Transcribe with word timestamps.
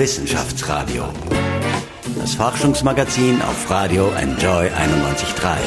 Wissenschaftsradio. 0.00 1.04
Das 2.18 2.34
Forschungsmagazin 2.34 3.42
auf 3.42 3.70
Radio 3.70 4.10
Enjoy 4.12 4.68
91.3. 4.68 5.58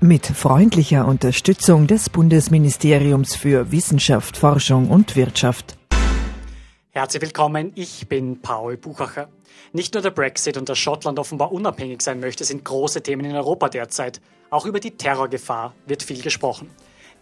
Mit 0.00 0.24
freundlicher 0.24 1.06
Unterstützung 1.06 1.86
des 1.86 2.08
Bundesministeriums 2.08 3.36
für 3.36 3.72
Wissenschaft, 3.72 4.38
Forschung 4.38 4.88
und 4.88 5.16
Wirtschaft. 5.16 5.76
Herzlich 6.88 7.20
willkommen, 7.20 7.72
ich 7.74 8.08
bin 8.08 8.40
Paul 8.40 8.78
Buchacher. 8.78 9.28
Nicht 9.74 9.92
nur 9.92 10.02
der 10.02 10.10
Brexit 10.10 10.56
und 10.56 10.70
dass 10.70 10.78
Schottland 10.78 11.18
offenbar 11.18 11.52
unabhängig 11.52 12.00
sein 12.00 12.20
möchte, 12.20 12.44
sind 12.44 12.64
große 12.64 13.02
Themen 13.02 13.26
in 13.26 13.36
Europa 13.36 13.68
derzeit. 13.68 14.22
Auch 14.48 14.64
über 14.64 14.80
die 14.80 14.92
Terrorgefahr 14.92 15.74
wird 15.84 16.02
viel 16.02 16.22
gesprochen. 16.22 16.70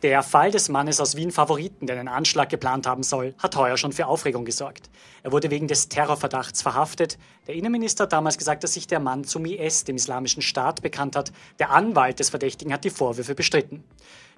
Der 0.03 0.23
Fall 0.23 0.51
des 0.51 0.69
Mannes 0.69 1.01
aus 1.01 1.17
Wien 1.17 1.31
Favoriten, 1.31 1.87
der 1.87 1.99
einen 1.99 2.09
Anschlag 2.09 2.51
geplant 2.51 2.87
haben 2.87 3.03
soll, 3.03 3.35
hat 3.39 3.57
heuer 3.57 3.79
schon 3.79 3.93
für 3.93 4.07
Aufregung 4.07 4.45
gesorgt. 4.45 4.91
Er 5.23 5.33
wurde 5.33 5.51
wegen 5.51 5.69
des 5.69 5.89
Terrorverdachts 5.89 6.61
verhaftet. 6.61 7.17
Der 7.47 7.55
Innenminister 7.55 8.05
hat 8.05 8.13
damals 8.13 8.37
gesagt, 8.37 8.63
dass 8.63 8.75
sich 8.75 8.87
der 8.87 9.01
Mann 9.01 9.25
zum 9.25 9.47
IS, 9.47 9.85
dem 9.85 9.97
Islamischen 9.97 10.43
Staat, 10.43 10.83
bekannt 10.83 11.17
hat. 11.17 11.33
Der 11.59 11.71
Anwalt 11.71 12.21
des 12.21 12.29
Verdächtigen 12.29 12.75
hat 12.75 12.85
die 12.85 12.91
Vorwürfe 12.91 13.35
bestritten. 13.35 13.85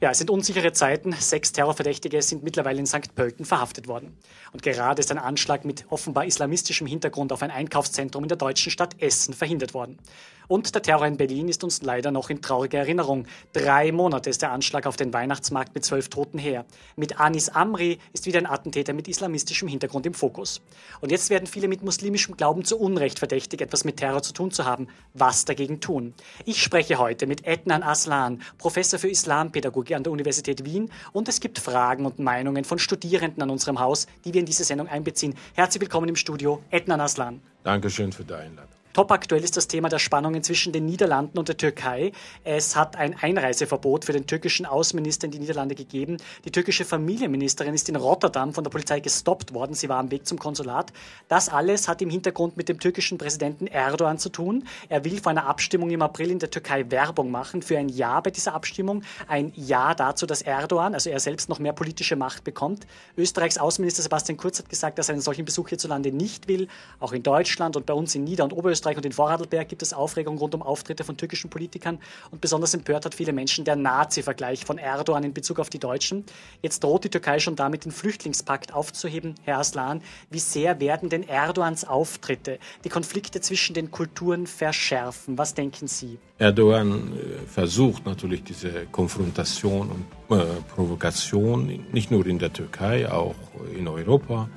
Ja, 0.00 0.12
es 0.12 0.18
sind 0.18 0.30
unsichere 0.30 0.72
Zeiten. 0.72 1.12
Sechs 1.12 1.50
Terrorverdächtige 1.50 2.22
sind 2.22 2.44
mittlerweile 2.44 2.78
in 2.78 2.86
St. 2.86 3.16
Pölten 3.16 3.44
verhaftet 3.44 3.88
worden. 3.88 4.16
Und 4.52 4.62
gerade 4.62 5.00
ist 5.00 5.10
ein 5.10 5.18
Anschlag 5.18 5.64
mit 5.64 5.86
offenbar 5.90 6.24
islamistischem 6.24 6.86
Hintergrund 6.86 7.32
auf 7.32 7.42
ein 7.42 7.50
Einkaufszentrum 7.50 8.22
in 8.22 8.28
der 8.28 8.38
deutschen 8.38 8.70
Stadt 8.70 8.94
Essen 9.02 9.34
verhindert 9.34 9.74
worden. 9.74 9.98
Und 10.48 10.74
der 10.74 10.80
Terror 10.80 11.06
in 11.06 11.18
Berlin 11.18 11.48
ist 11.48 11.62
uns 11.62 11.82
leider 11.82 12.10
noch 12.10 12.30
in 12.30 12.40
trauriger 12.40 12.78
Erinnerung. 12.78 13.26
Drei 13.52 13.92
Monate 13.92 14.30
ist 14.30 14.40
der 14.40 14.50
Anschlag 14.50 14.86
auf 14.86 14.96
den 14.96 15.12
Weihnachtsmarkt 15.12 15.74
mit 15.74 15.84
zwölf 15.84 16.08
Toten 16.08 16.38
her. 16.38 16.64
Mit 16.96 17.20
Anis 17.20 17.50
Amri 17.50 17.98
ist 18.14 18.24
wieder 18.24 18.38
ein 18.38 18.46
Attentäter 18.46 18.94
mit 18.94 19.08
islamistischem 19.08 19.68
Hintergrund 19.68 20.06
im 20.06 20.14
Fokus. 20.14 20.62
Und 21.02 21.12
jetzt 21.12 21.28
werden 21.28 21.46
viele 21.46 21.68
mit 21.68 21.82
muslimischem 21.82 22.34
Glauben 22.38 22.64
zu 22.64 22.78
Unrecht 22.78 23.18
verdächtig, 23.18 23.60
etwas 23.60 23.84
mit 23.84 23.98
Terror 23.98 24.22
zu 24.22 24.32
tun 24.32 24.50
zu 24.50 24.64
haben. 24.64 24.88
Was 25.12 25.44
dagegen 25.44 25.80
tun? 25.80 26.14
Ich 26.46 26.62
spreche 26.62 26.98
heute 26.98 27.26
mit 27.26 27.46
Ednan 27.46 27.82
Aslan, 27.82 28.40
Professor 28.56 28.98
für 28.98 29.10
Islampädagogik 29.10 29.94
an 29.94 30.02
der 30.02 30.12
Universität 30.12 30.64
Wien. 30.64 30.90
Und 31.12 31.28
es 31.28 31.40
gibt 31.40 31.58
Fragen 31.58 32.06
und 32.06 32.20
Meinungen 32.20 32.64
von 32.64 32.78
Studierenden 32.78 33.42
an 33.42 33.50
unserem 33.50 33.80
Haus, 33.80 34.06
die 34.24 34.32
wir 34.32 34.40
in 34.40 34.46
diese 34.46 34.64
Sendung 34.64 34.88
einbeziehen. 34.88 35.34
Herzlich 35.54 35.82
willkommen 35.82 36.08
im 36.08 36.16
Studio, 36.16 36.62
Ednan 36.70 37.02
Aslan. 37.02 37.42
Dankeschön 37.64 38.12
für 38.12 38.24
die 38.24 38.32
Einladung. 38.32 38.77
Top 38.98 39.12
aktuell 39.12 39.44
ist 39.44 39.56
das 39.56 39.68
Thema 39.68 39.88
der 39.88 40.00
Spannungen 40.00 40.42
zwischen 40.42 40.72
den 40.72 40.84
Niederlanden 40.84 41.38
und 41.38 41.46
der 41.46 41.56
Türkei. 41.56 42.10
Es 42.42 42.74
hat 42.74 42.96
ein 42.96 43.14
Einreiseverbot 43.16 44.04
für 44.04 44.12
den 44.12 44.26
türkischen 44.26 44.66
Außenminister 44.66 45.26
in 45.26 45.30
die 45.30 45.38
Niederlande 45.38 45.76
gegeben. 45.76 46.16
Die 46.44 46.50
türkische 46.50 46.84
Familienministerin 46.84 47.74
ist 47.74 47.88
in 47.88 47.94
Rotterdam 47.94 48.52
von 48.52 48.64
der 48.64 48.72
Polizei 48.72 48.98
gestoppt 48.98 49.54
worden. 49.54 49.74
Sie 49.74 49.88
war 49.88 49.98
am 49.98 50.10
Weg 50.10 50.26
zum 50.26 50.40
Konsulat. 50.40 50.92
Das 51.28 51.48
alles 51.48 51.86
hat 51.86 52.02
im 52.02 52.10
Hintergrund 52.10 52.56
mit 52.56 52.68
dem 52.68 52.80
türkischen 52.80 53.18
Präsidenten 53.18 53.68
Erdogan 53.68 54.18
zu 54.18 54.30
tun. 54.30 54.66
Er 54.88 55.04
will 55.04 55.20
vor 55.20 55.30
einer 55.30 55.46
Abstimmung 55.46 55.90
im 55.90 56.02
April 56.02 56.32
in 56.32 56.40
der 56.40 56.50
Türkei 56.50 56.90
Werbung 56.90 57.30
machen 57.30 57.62
für 57.62 57.78
ein 57.78 57.88
Ja 57.88 58.18
bei 58.20 58.32
dieser 58.32 58.52
Abstimmung. 58.52 59.04
Ein 59.28 59.52
Ja 59.54 59.94
dazu, 59.94 60.26
dass 60.26 60.42
Erdogan, 60.42 60.94
also 60.94 61.08
er 61.08 61.20
selbst, 61.20 61.48
noch 61.48 61.60
mehr 61.60 61.72
politische 61.72 62.16
Macht 62.16 62.42
bekommt. 62.42 62.84
Österreichs 63.16 63.58
Außenminister 63.58 64.02
Sebastian 64.02 64.38
Kurz 64.38 64.58
hat 64.58 64.68
gesagt, 64.68 64.98
dass 64.98 65.08
er 65.08 65.12
einen 65.12 65.22
solchen 65.22 65.44
Besuch 65.44 65.68
hierzulande 65.68 66.10
nicht 66.10 66.48
will. 66.48 66.66
Auch 66.98 67.12
in 67.12 67.22
Deutschland 67.22 67.76
und 67.76 67.86
bei 67.86 67.94
uns 67.94 68.12
in 68.16 68.24
Nieder- 68.24 68.42
und 68.42 68.52
Oberösterreich 68.52 68.87
Österreich 68.88 68.96
und 68.96 69.06
in 69.06 69.12
Vorarlberg 69.12 69.68
gibt 69.68 69.82
es 69.82 69.92
Aufregung 69.92 70.38
rund 70.38 70.54
um 70.54 70.62
Auftritte 70.62 71.04
von 71.04 71.16
türkischen 71.16 71.50
Politikern 71.50 71.98
und 72.30 72.40
besonders 72.40 72.74
empört 72.74 73.04
hat 73.04 73.14
viele 73.14 73.32
Menschen 73.32 73.64
der 73.64 73.76
Nazi-Vergleich 73.76 74.64
von 74.64 74.78
Erdogan 74.78 75.24
in 75.24 75.34
Bezug 75.34 75.58
auf 75.58 75.68
die 75.68 75.78
Deutschen. 75.78 76.24
Jetzt 76.62 76.82
droht 76.82 77.04
die 77.04 77.10
Türkei 77.10 77.38
schon 77.38 77.56
damit, 77.56 77.84
den 77.84 77.92
Flüchtlingspakt 77.92 78.72
aufzuheben. 78.72 79.34
Herr 79.44 79.58
Aslan, 79.58 80.00
wie 80.30 80.38
sehr 80.38 80.80
werden 80.80 81.08
denn 81.10 81.22
Erdogans 81.22 81.84
Auftritte 81.84 82.58
die 82.84 82.88
Konflikte 82.88 83.40
zwischen 83.40 83.74
den 83.74 83.90
Kulturen 83.90 84.46
verschärfen? 84.46 85.36
Was 85.36 85.54
denken 85.54 85.86
Sie? 85.86 86.18
Erdogan 86.38 87.12
äh, 87.12 87.46
versucht 87.46 88.06
natürlich 88.06 88.42
diese 88.44 88.86
Konfrontation 88.86 89.90
und 89.90 90.38
äh, 90.38 90.44
Provokation 90.74 91.84
nicht 91.92 92.10
nur 92.10 92.26
in 92.26 92.38
der 92.38 92.52
Türkei, 92.52 93.10
auch 93.10 93.34
in 93.76 93.88
Europa 93.88 94.48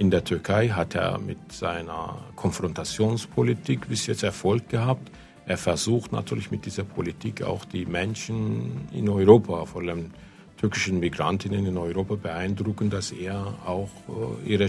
in 0.00 0.10
der 0.10 0.24
Türkei 0.24 0.68
hat 0.68 0.94
er 0.94 1.18
mit 1.18 1.52
seiner 1.52 2.16
Konfrontationspolitik 2.34 3.86
bis 3.86 4.06
jetzt 4.06 4.22
Erfolg 4.22 4.70
gehabt. 4.70 5.10
Er 5.44 5.58
versucht 5.58 6.10
natürlich 6.10 6.50
mit 6.50 6.64
dieser 6.64 6.84
Politik 6.84 7.42
auch 7.42 7.66
die 7.66 7.84
Menschen 7.84 8.88
in 8.92 9.10
Europa, 9.10 9.66
vor 9.66 9.82
allem 9.82 10.10
türkischen 10.56 11.00
Migrantinnen 11.00 11.66
in 11.66 11.76
Europa 11.76 12.14
beeindrucken, 12.14 12.88
dass 12.88 13.12
er 13.12 13.54
auch 13.66 13.90
äh, 14.08 14.52
ihre 14.52 14.68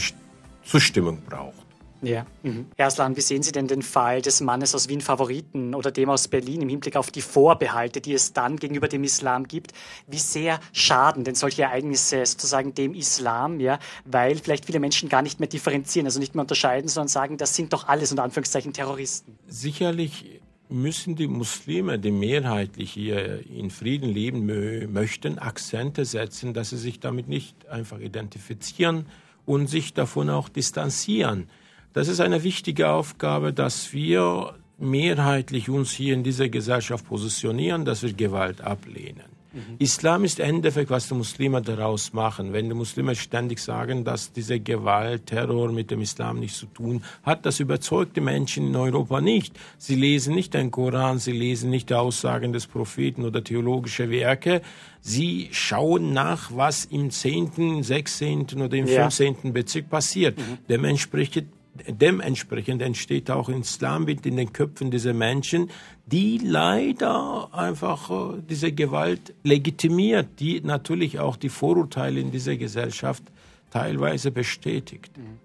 Zustimmung 0.66 1.19
braucht. 1.22 1.60
Ja. 2.01 2.25
Mhm. 2.44 2.67
Herr 2.78 2.88
Aslan, 2.88 3.16
wie 3.16 3.22
sehen 3.22 3.44
Sie 3.44 3.51
denn 3.51 3.67
den 3.67 3.81
Fall 3.81 4.22
des 4.22 4.41
Mannes 4.41 4.73
aus 4.73 4.89
Wien 4.89 5.01
Favoriten 5.01 5.75
oder 5.75 5.91
dem 5.91 6.09
aus 6.09 6.28
Berlin 6.28 6.62
im 6.62 6.69
Hinblick 6.69 6.95
auf 6.95 7.12
die 7.12 7.22
Vorbehalte, 7.22 8.01
die 8.01 8.13
es 8.13 8.34
dann 8.34 8.57
gegenüber 8.57 8.88
dem 8.88 9.03
Islam 9.03 9.47
gibt? 9.47 9.73
Wie 10.07 10.17
sehr 10.17 10.59
schaden 10.73 11.23
denn 11.23 11.35
solche 11.35 11.63
Ereignisse 11.63 12.25
sozusagen 12.25 12.73
dem 12.73 12.95
Islam, 12.95 13.59
ja, 13.59 13.79
weil 14.06 14.38
vielleicht 14.38 14.66
viele 14.66 14.79
Menschen 14.79 15.09
gar 15.09 15.22
nicht 15.22 15.39
mehr 15.39 15.50
differenzieren, 15.50 16.07
also 16.07 16.19
nicht 16.19 16.34
mehr 16.34 16.41
unterscheiden, 16.41 16.88
sondern 16.88 17.07
sagen, 17.07 17.38
das 17.38 17.56
sind 17.56 17.73
doch 17.73 17.88
alles 17.88 18.12
unter 18.12 18.23
Anführungszeichen 18.23 18.73
Terroristen? 18.73 19.38
Sicherlich 19.47 20.41
müssen 20.69 21.16
die 21.16 21.28
Muslime, 21.28 22.00
die 22.00 22.12
mehrheitlich 22.12 22.91
hier 22.91 23.45
in 23.47 23.69
Frieden 23.69 24.09
leben 24.09 24.91
möchten, 24.91 25.38
Akzente 25.38 26.06
setzen, 26.06 26.53
dass 26.53 26.69
sie 26.69 26.78
sich 26.78 27.00
damit 27.00 27.28
nicht 27.28 27.68
einfach 27.68 28.00
identifizieren 28.00 29.06
und 29.45 29.68
sich 29.68 29.94
davon 29.94 30.29
auch 30.29 30.50
distanzieren. 30.50 31.50
Das 31.94 32.07
ist 32.07 32.22
eine 32.22 32.44
wichtige 32.44 32.90
Aufgabe, 32.90 33.53
dass 33.53 33.94
wir 33.94 34.56
mehrheitlich 34.78 35.69
uns 35.69 35.91
hier 35.91 36.13
in 36.13 36.24
dieser 36.24 36.50
Gesellschaft 36.50 37.06
positionieren, 37.06 37.85
dass 37.85 38.02
wir 38.02 38.13
Gewalt 38.13 38.62
ablehnen. 38.62 39.31
Mhm. 39.53 39.75
Islam 39.79 40.24
ist 40.24 40.40
Endeffekt, 40.40 40.90
was 40.90 41.09
die 41.09 41.13
Muslime 41.13 41.62
daraus 41.62 42.13
machen. 42.13 42.53
Wenn 42.53 42.69
die 42.69 42.75
Muslime 42.75 43.16
ständig 43.16 43.59
sagen, 43.59 44.06
dass 44.06 44.31
diese 44.31 44.59
Gewalt, 44.62 45.25
Terror 45.25 45.72
mit 45.72 45.91
dem 45.91 46.01
Islam 46.01 46.40
nichts 46.40 46.59
zu 46.59 46.68
tun 46.68 47.03
hat, 47.24 47.46
das 47.46 47.59
überzeugt 47.59 48.16
die 48.16 48.22
Menschen 48.22 48.68
in 48.68 48.75
Europa 48.75 49.19
nicht. 49.19 49.59
Sie 49.78 49.96
lesen 49.96 50.35
nicht 50.35 50.53
den 50.53 50.72
Koran, 50.72 51.19
sie 51.19 51.34
lesen 51.34 51.69
nicht 51.69 51.90
die 51.90 51.96
Aussagen 51.96 52.53
des 52.53 52.66
Propheten 52.66 53.25
oder 53.25 53.44
theologische 53.44 54.09
Werke. 54.09 54.62
Sie 55.01 55.50
schauen 55.51 56.13
nach, 56.13 56.51
was 56.56 56.85
im 56.85 57.12
10., 57.12 57.84
16. 57.84 58.62
oder 58.62 58.78
im 58.78 58.88
ja. 58.88 59.09
15. 59.09 59.51
Bezirk 59.51 59.90
passiert. 59.90 60.38
Mhm. 60.38 60.59
Dementsprechend 60.69 61.47
dementsprechend 61.73 62.81
entsteht 62.81 63.31
auch 63.31 63.49
ein 63.49 63.61
Islambild 63.61 64.25
in 64.25 64.37
den 64.37 64.53
Köpfen 64.53 64.91
dieser 64.91 65.13
Menschen, 65.13 65.69
die 66.05 66.37
leider 66.37 67.49
einfach 67.53 68.09
äh, 68.09 68.41
diese 68.49 68.71
Gewalt 68.71 69.33
legitimiert, 69.43 70.39
die 70.39 70.61
natürlich 70.61 71.19
auch 71.19 71.37
die 71.37 71.49
Vorurteile 71.49 72.19
in 72.19 72.31
dieser 72.31 72.57
Gesellschaft 72.57 73.23
teilweise 73.71 74.31
bestätigt. 74.31 75.17
Mhm. 75.17 75.39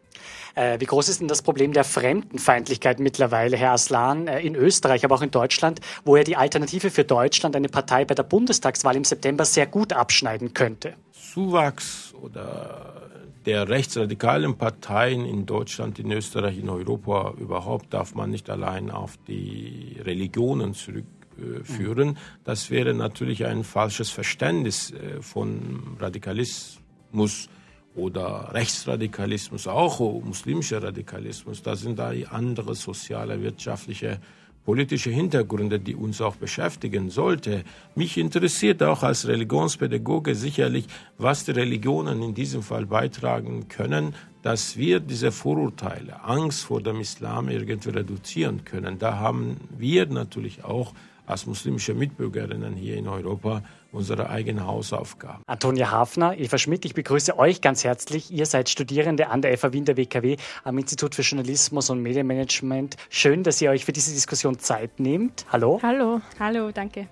Äh, 0.56 0.80
wie 0.80 0.86
groß 0.86 1.10
ist 1.10 1.20
denn 1.20 1.28
das 1.28 1.42
Problem 1.42 1.72
der 1.72 1.84
Fremdenfeindlichkeit 1.84 2.98
mittlerweile, 2.98 3.56
Herr 3.56 3.72
Aslan, 3.72 4.26
äh, 4.26 4.40
in 4.40 4.54
Österreich, 4.54 5.04
aber 5.04 5.14
auch 5.14 5.22
in 5.22 5.30
Deutschland, 5.30 5.80
wo 6.04 6.16
ja 6.16 6.24
die 6.24 6.36
Alternative 6.36 6.90
für 6.90 7.04
Deutschland 7.04 7.54
eine 7.54 7.68
Partei 7.68 8.04
bei 8.04 8.14
der 8.14 8.22
Bundestagswahl 8.22 8.96
im 8.96 9.04
September 9.04 9.44
sehr 9.44 9.66
gut 9.66 9.92
abschneiden 9.92 10.54
könnte? 10.54 10.94
Zuwachs 11.12 12.14
oder 12.22 13.10
der 13.46 13.68
rechtsradikalen 13.68 14.58
Parteien 14.58 15.24
in 15.24 15.46
Deutschland, 15.46 15.98
in 16.00 16.10
Österreich, 16.10 16.58
in 16.58 16.68
Europa 16.68 17.32
überhaupt 17.38 17.94
darf 17.94 18.14
man 18.14 18.30
nicht 18.30 18.50
allein 18.50 18.90
auf 18.90 19.16
die 19.28 19.96
Religionen 20.04 20.74
zurückführen. 20.74 22.08
Mhm. 22.08 22.16
Das 22.44 22.70
wäre 22.70 22.92
natürlich 22.92 23.46
ein 23.46 23.62
falsches 23.62 24.10
Verständnis 24.10 24.90
äh, 24.90 25.22
von 25.22 25.96
Radikalismus 26.00 27.48
oder 27.94 28.52
Rechtsradikalismus, 28.52 29.68
auch 29.68 30.00
muslimischer 30.22 30.82
Radikalismus. 30.82 31.62
Da 31.62 31.76
sind 31.76 31.98
da 31.98 32.12
andere 32.30 32.74
soziale, 32.74 33.40
wirtschaftliche 33.42 34.20
politische 34.66 35.10
Hintergründe, 35.10 35.78
die 35.78 35.94
uns 35.94 36.20
auch 36.20 36.36
beschäftigen 36.36 37.08
sollte. 37.08 37.62
Mich 37.94 38.18
interessiert 38.18 38.82
auch 38.82 39.04
als 39.04 39.28
Religionspädagoge 39.28 40.34
sicherlich, 40.34 40.86
was 41.18 41.44
die 41.44 41.52
Religionen 41.52 42.20
in 42.20 42.34
diesem 42.34 42.62
Fall 42.62 42.84
beitragen 42.84 43.68
können, 43.68 44.14
dass 44.42 44.76
wir 44.76 44.98
diese 44.98 45.30
Vorurteile, 45.30 46.24
Angst 46.24 46.64
vor 46.64 46.82
dem 46.82 47.00
Islam 47.00 47.48
irgendwie 47.48 47.90
reduzieren 47.90 48.64
können. 48.64 48.98
Da 48.98 49.18
haben 49.18 49.56
wir 49.78 50.06
natürlich 50.06 50.64
auch 50.64 50.92
als 51.26 51.46
muslimische 51.46 51.94
Mitbürgerinnen 51.94 52.74
hier 52.74 52.96
in 52.96 53.06
Europa 53.06 53.62
unsere 53.96 54.30
eigene 54.30 54.66
Hausaufgaben. 54.66 55.42
Antonia 55.46 55.90
Hafner, 55.90 56.38
Eva 56.38 56.58
Schmidt, 56.58 56.84
ich 56.84 56.94
begrüße 56.94 57.38
euch 57.38 57.60
ganz 57.60 57.82
herzlich. 57.82 58.30
Ihr 58.30 58.46
seid 58.46 58.68
Studierende 58.68 59.28
an 59.28 59.42
der 59.42 59.56
FA 59.58 59.72
Wien 59.72 59.84
der 59.84 59.96
WKW 59.96 60.36
am 60.64 60.78
Institut 60.78 61.14
für 61.14 61.22
Journalismus 61.22 61.90
und 61.90 62.02
Medienmanagement. 62.02 62.96
Schön, 63.08 63.42
dass 63.42 63.60
ihr 63.60 63.70
euch 63.70 63.84
für 63.84 63.92
diese 63.92 64.12
Diskussion 64.12 64.58
Zeit 64.58 65.00
nehmt. 65.00 65.46
Hallo. 65.50 65.80
Hallo, 65.82 66.20
hallo, 66.38 66.70
danke. 66.70 67.08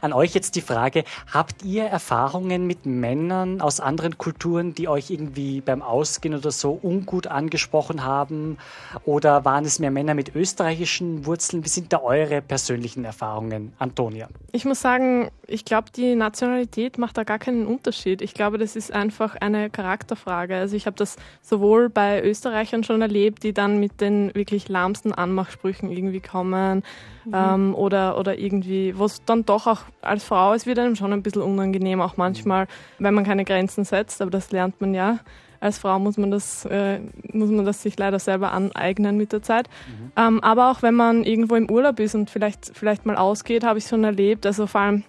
An 0.00 0.12
euch 0.12 0.34
jetzt 0.34 0.56
die 0.56 0.60
Frage, 0.60 1.04
habt 1.32 1.64
ihr 1.64 1.84
Erfahrungen 1.84 2.66
mit 2.66 2.86
Männern 2.86 3.60
aus 3.60 3.80
anderen 3.80 4.18
Kulturen, 4.18 4.74
die 4.74 4.88
euch 4.88 5.10
irgendwie 5.10 5.60
beim 5.60 5.82
Ausgehen 5.82 6.34
oder 6.34 6.50
so 6.50 6.78
ungut 6.82 7.26
angesprochen 7.26 8.04
haben? 8.04 8.58
Oder 9.04 9.44
waren 9.44 9.64
es 9.64 9.78
mehr 9.78 9.90
Männer 9.90 10.14
mit 10.14 10.34
österreichischen 10.34 11.26
Wurzeln? 11.26 11.64
Wie 11.64 11.68
sind 11.68 11.92
da 11.92 12.00
eure 12.00 12.42
persönlichen 12.42 13.04
Erfahrungen, 13.04 13.72
Antonia? 13.78 14.28
Ich 14.52 14.64
muss 14.64 14.80
sagen, 14.80 15.30
ich 15.46 15.64
glaube, 15.64 15.90
die 15.94 16.14
Nationalität 16.14 16.98
macht 16.98 17.18
da 17.18 17.24
gar 17.24 17.38
keinen 17.38 17.66
Unterschied. 17.66 18.22
Ich 18.22 18.34
glaube, 18.34 18.58
das 18.58 18.76
ist 18.76 18.92
einfach 18.92 19.36
eine 19.36 19.70
Charakterfrage. 19.70 20.56
Also 20.56 20.76
ich 20.76 20.86
habe 20.86 20.96
das 20.96 21.16
sowohl 21.42 21.88
bei 21.88 22.22
Österreichern 22.22 22.84
schon 22.84 23.02
erlebt, 23.02 23.42
die 23.42 23.52
dann 23.52 23.78
mit 23.78 24.00
den 24.00 24.34
wirklich 24.34 24.68
lahmsten 24.68 25.12
Anmachsprüchen 25.12 25.90
irgendwie 25.90 26.20
kommen 26.20 26.82
mhm. 27.24 27.32
ähm, 27.34 27.74
oder, 27.74 28.18
oder 28.18 28.38
irgendwie, 28.38 28.96
wo 28.98 29.04
es 29.04 29.24
dann 29.24 29.44
doch 29.44 29.66
auch 29.66 29.80
als 30.02 30.24
Frau, 30.24 30.54
es 30.54 30.66
wird 30.66 30.78
einem 30.78 30.96
schon 30.96 31.12
ein 31.12 31.22
bisschen 31.22 31.42
unangenehm, 31.42 32.00
auch 32.00 32.16
manchmal, 32.16 32.66
wenn 32.98 33.14
man 33.14 33.24
keine 33.24 33.44
Grenzen 33.44 33.84
setzt, 33.84 34.22
aber 34.22 34.30
das 34.30 34.50
lernt 34.52 34.80
man 34.80 34.94
ja. 34.94 35.18
Als 35.60 35.78
Frau 35.78 35.98
muss 35.98 36.18
man 36.18 36.30
das, 36.30 36.66
äh, 36.66 37.00
muss 37.32 37.48
man 37.48 37.64
das 37.64 37.80
sich 37.80 37.98
leider 37.98 38.18
selber 38.18 38.52
aneignen 38.52 39.16
mit 39.16 39.32
der 39.32 39.42
Zeit. 39.42 39.68
Mhm. 39.88 40.12
Ähm, 40.14 40.40
aber 40.42 40.70
auch 40.70 40.82
wenn 40.82 40.94
man 40.94 41.24
irgendwo 41.24 41.54
im 41.54 41.70
Urlaub 41.70 42.00
ist 42.00 42.14
und 42.14 42.28
vielleicht, 42.28 42.72
vielleicht 42.74 43.06
mal 43.06 43.16
ausgeht, 43.16 43.64
habe 43.64 43.78
ich 43.78 43.86
schon 43.86 44.04
erlebt, 44.04 44.44
also 44.44 44.66
vor 44.66 44.82
allem 44.82 45.04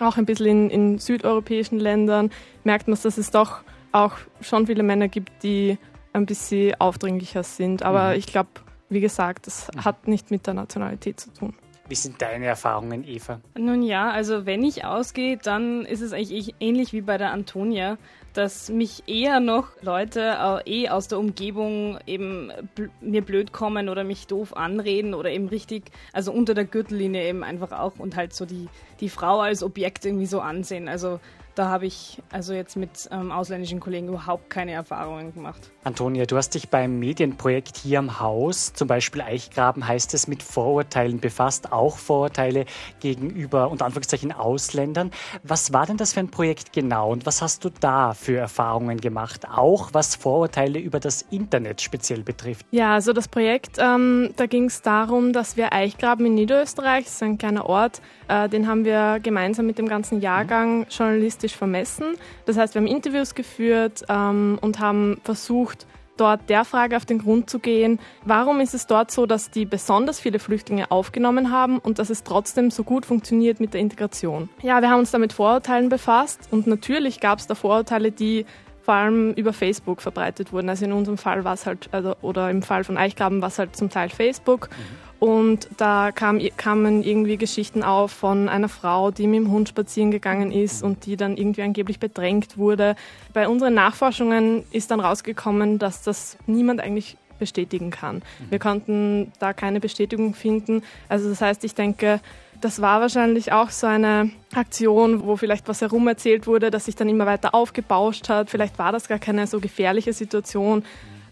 auch 0.00 0.18
ein 0.18 0.26
bisschen 0.26 0.46
in, 0.46 0.70
in 0.70 0.98
südeuropäischen 0.98 1.78
Ländern 1.78 2.30
merkt 2.64 2.88
man, 2.88 2.98
dass 3.02 3.16
es 3.16 3.30
doch 3.30 3.62
auch 3.92 4.12
schon 4.42 4.66
viele 4.66 4.82
Männer 4.82 5.08
gibt, 5.08 5.42
die 5.42 5.78
ein 6.12 6.26
bisschen 6.26 6.74
aufdringlicher 6.78 7.42
sind. 7.42 7.82
Aber 7.82 8.10
mhm. 8.10 8.18
ich 8.18 8.26
glaube, 8.26 8.50
wie 8.88 9.00
gesagt, 9.00 9.46
das 9.46 9.68
mhm. 9.74 9.84
hat 9.84 10.08
nicht 10.08 10.30
mit 10.30 10.46
der 10.46 10.54
Nationalität 10.54 11.20
zu 11.20 11.30
tun. 11.32 11.54
Wie 11.88 11.94
sind 11.94 12.20
deine 12.20 12.46
Erfahrungen, 12.46 13.04
Eva? 13.06 13.40
Nun 13.56 13.82
ja, 13.82 14.10
also 14.10 14.44
wenn 14.44 14.64
ich 14.64 14.84
ausgehe, 14.84 15.36
dann 15.36 15.84
ist 15.84 16.00
es 16.00 16.12
eigentlich 16.12 16.54
ähnlich 16.58 16.92
wie 16.92 17.00
bei 17.00 17.16
der 17.16 17.30
Antonia, 17.30 17.96
dass 18.32 18.68
mich 18.68 19.04
eher 19.06 19.38
noch 19.38 19.68
Leute 19.82 20.20
äh, 20.66 20.82
eh 20.82 20.88
aus 20.88 21.08
der 21.08 21.18
Umgebung 21.18 21.98
eben 22.06 22.52
bl 22.74 22.90
mir 23.00 23.22
blöd 23.22 23.52
kommen 23.52 23.88
oder 23.88 24.04
mich 24.04 24.26
doof 24.26 24.56
anreden 24.56 25.14
oder 25.14 25.30
eben 25.30 25.48
richtig, 25.48 25.84
also 26.12 26.32
unter 26.32 26.54
der 26.54 26.64
Gürtellinie 26.64 27.28
eben 27.28 27.44
einfach 27.44 27.72
auch 27.72 27.98
und 27.98 28.16
halt 28.16 28.34
so 28.34 28.44
die, 28.44 28.68
die 29.00 29.08
Frau 29.08 29.40
als 29.40 29.62
Objekt 29.62 30.04
irgendwie 30.04 30.26
so 30.26 30.40
ansehen. 30.40 30.88
Also 30.88 31.20
da 31.54 31.68
habe 31.68 31.86
ich 31.86 32.22
also 32.30 32.52
jetzt 32.52 32.76
mit 32.76 33.08
ähm, 33.10 33.30
ausländischen 33.30 33.80
Kollegen 33.80 34.08
überhaupt 34.08 34.50
keine 34.50 34.72
Erfahrungen 34.72 35.32
gemacht. 35.32 35.70
Antonia, 35.86 36.26
du 36.26 36.36
hast 36.36 36.56
dich 36.56 36.68
beim 36.68 36.98
Medienprojekt 36.98 37.76
hier 37.76 38.00
am 38.00 38.18
Haus, 38.18 38.72
zum 38.72 38.88
Beispiel 38.88 39.22
Eichgraben, 39.22 39.86
heißt 39.86 40.14
es, 40.14 40.26
mit 40.26 40.42
Vorurteilen 40.42 41.20
befasst, 41.20 41.70
auch 41.70 41.98
Vorurteile 41.98 42.64
gegenüber 42.98 43.70
unter 43.70 43.84
Anführungszeichen 43.84 44.32
Ausländern. 44.32 45.12
Was 45.44 45.72
war 45.72 45.86
denn 45.86 45.96
das 45.96 46.12
für 46.12 46.18
ein 46.18 46.28
Projekt 46.28 46.72
genau 46.72 47.12
und 47.12 47.24
was 47.24 47.40
hast 47.40 47.64
du 47.64 47.70
da 47.70 48.14
für 48.14 48.36
Erfahrungen 48.36 49.00
gemacht, 49.00 49.46
auch 49.48 49.90
was 49.92 50.16
Vorurteile 50.16 50.80
über 50.80 50.98
das 50.98 51.22
Internet 51.30 51.80
speziell 51.80 52.24
betrifft? 52.24 52.66
Ja, 52.72 52.94
also 52.94 53.12
das 53.12 53.28
Projekt, 53.28 53.76
ähm, 53.78 54.30
da 54.34 54.46
ging 54.46 54.64
es 54.64 54.82
darum, 54.82 55.32
dass 55.32 55.56
wir 55.56 55.72
Eichgraben 55.72 56.26
in 56.26 56.34
Niederösterreich, 56.34 57.04
das 57.04 57.14
ist 57.14 57.22
ein 57.22 57.38
kleiner 57.38 57.64
Ort, 57.64 58.02
äh, 58.26 58.48
den 58.48 58.66
haben 58.66 58.84
wir 58.84 59.20
gemeinsam 59.22 59.66
mit 59.66 59.78
dem 59.78 59.86
ganzen 59.86 60.20
Jahrgang 60.20 60.80
mhm. 60.80 60.86
journalistisch 60.90 61.54
vermessen. 61.54 62.16
Das 62.44 62.56
heißt, 62.56 62.74
wir 62.74 62.80
haben 62.80 62.88
Interviews 62.88 63.36
geführt 63.36 64.04
ähm, 64.08 64.58
und 64.60 64.80
haben 64.80 65.20
versucht, 65.22 65.75
dort 66.16 66.48
der 66.48 66.64
Frage 66.64 66.96
auf 66.96 67.04
den 67.04 67.18
Grund 67.18 67.50
zu 67.50 67.58
gehen, 67.58 67.98
warum 68.24 68.60
ist 68.60 68.74
es 68.74 68.86
dort 68.86 69.10
so, 69.10 69.26
dass 69.26 69.50
die 69.50 69.64
besonders 69.64 70.20
viele 70.20 70.38
Flüchtlinge 70.38 70.90
aufgenommen 70.90 71.50
haben 71.50 71.78
und 71.78 71.98
dass 71.98 72.10
es 72.10 72.24
trotzdem 72.24 72.70
so 72.70 72.84
gut 72.84 73.06
funktioniert 73.06 73.60
mit 73.60 73.74
der 73.74 73.80
Integration. 73.80 74.48
Ja, 74.62 74.80
wir 74.80 74.90
haben 74.90 75.00
uns 75.00 75.10
da 75.10 75.18
mit 75.18 75.32
Vorurteilen 75.32 75.88
befasst 75.88 76.48
und 76.50 76.66
natürlich 76.66 77.20
gab 77.20 77.38
es 77.38 77.46
da 77.46 77.54
Vorurteile, 77.54 78.12
die 78.12 78.46
vor 78.86 78.94
allem 78.94 79.32
über 79.32 79.52
Facebook 79.52 80.00
verbreitet 80.00 80.52
wurden. 80.52 80.68
Also 80.68 80.84
in 80.84 80.92
unserem 80.92 81.18
Fall 81.18 81.42
war 81.42 81.54
es 81.54 81.66
halt, 81.66 81.88
also, 81.90 82.14
oder 82.22 82.50
im 82.50 82.62
Fall 82.62 82.84
von 82.84 82.96
Eichgraben 82.96 83.42
war 83.42 83.48
es 83.48 83.58
halt 83.58 83.74
zum 83.74 83.90
Teil 83.90 84.10
Facebook. 84.10 84.70
Mhm. 84.70 85.05
Und 85.18 85.68
da 85.78 86.12
kam, 86.12 86.40
kamen 86.56 87.02
irgendwie 87.02 87.36
Geschichten 87.36 87.82
auf 87.82 88.12
von 88.12 88.48
einer 88.48 88.68
Frau, 88.68 89.10
die 89.10 89.26
mit 89.26 89.40
dem 89.40 89.50
Hund 89.50 89.68
spazieren 89.68 90.10
gegangen 90.10 90.52
ist 90.52 90.82
und 90.82 91.06
die 91.06 91.16
dann 91.16 91.36
irgendwie 91.36 91.62
angeblich 91.62 91.98
bedrängt 91.98 92.58
wurde. 92.58 92.96
Bei 93.32 93.48
unseren 93.48 93.74
Nachforschungen 93.74 94.64
ist 94.72 94.90
dann 94.90 95.00
rausgekommen, 95.00 95.78
dass 95.78 96.02
das 96.02 96.36
niemand 96.46 96.80
eigentlich 96.80 97.16
bestätigen 97.38 97.90
kann. 97.90 98.22
Wir 98.50 98.58
konnten 98.58 99.32
da 99.38 99.52
keine 99.52 99.80
Bestätigung 99.80 100.34
finden. 100.34 100.82
Also 101.08 101.28
das 101.28 101.40
heißt, 101.40 101.64
ich 101.64 101.74
denke, 101.74 102.20
das 102.60 102.80
war 102.80 103.00
wahrscheinlich 103.00 103.52
auch 103.52 103.70
so 103.70 103.86
eine 103.86 104.30
Aktion, 104.54 105.24
wo 105.24 105.36
vielleicht 105.36 105.68
was 105.68 105.80
herumerzählt 105.80 106.46
wurde, 106.46 106.70
das 106.70 106.86
sich 106.86 106.96
dann 106.96 107.08
immer 107.08 107.26
weiter 107.26 107.54
aufgebauscht 107.54 108.28
hat. 108.28 108.50
Vielleicht 108.50 108.78
war 108.78 108.92
das 108.92 109.08
gar 109.08 109.18
keine 109.18 109.46
so 109.46 109.60
gefährliche 109.60 110.12
Situation. 110.12 110.84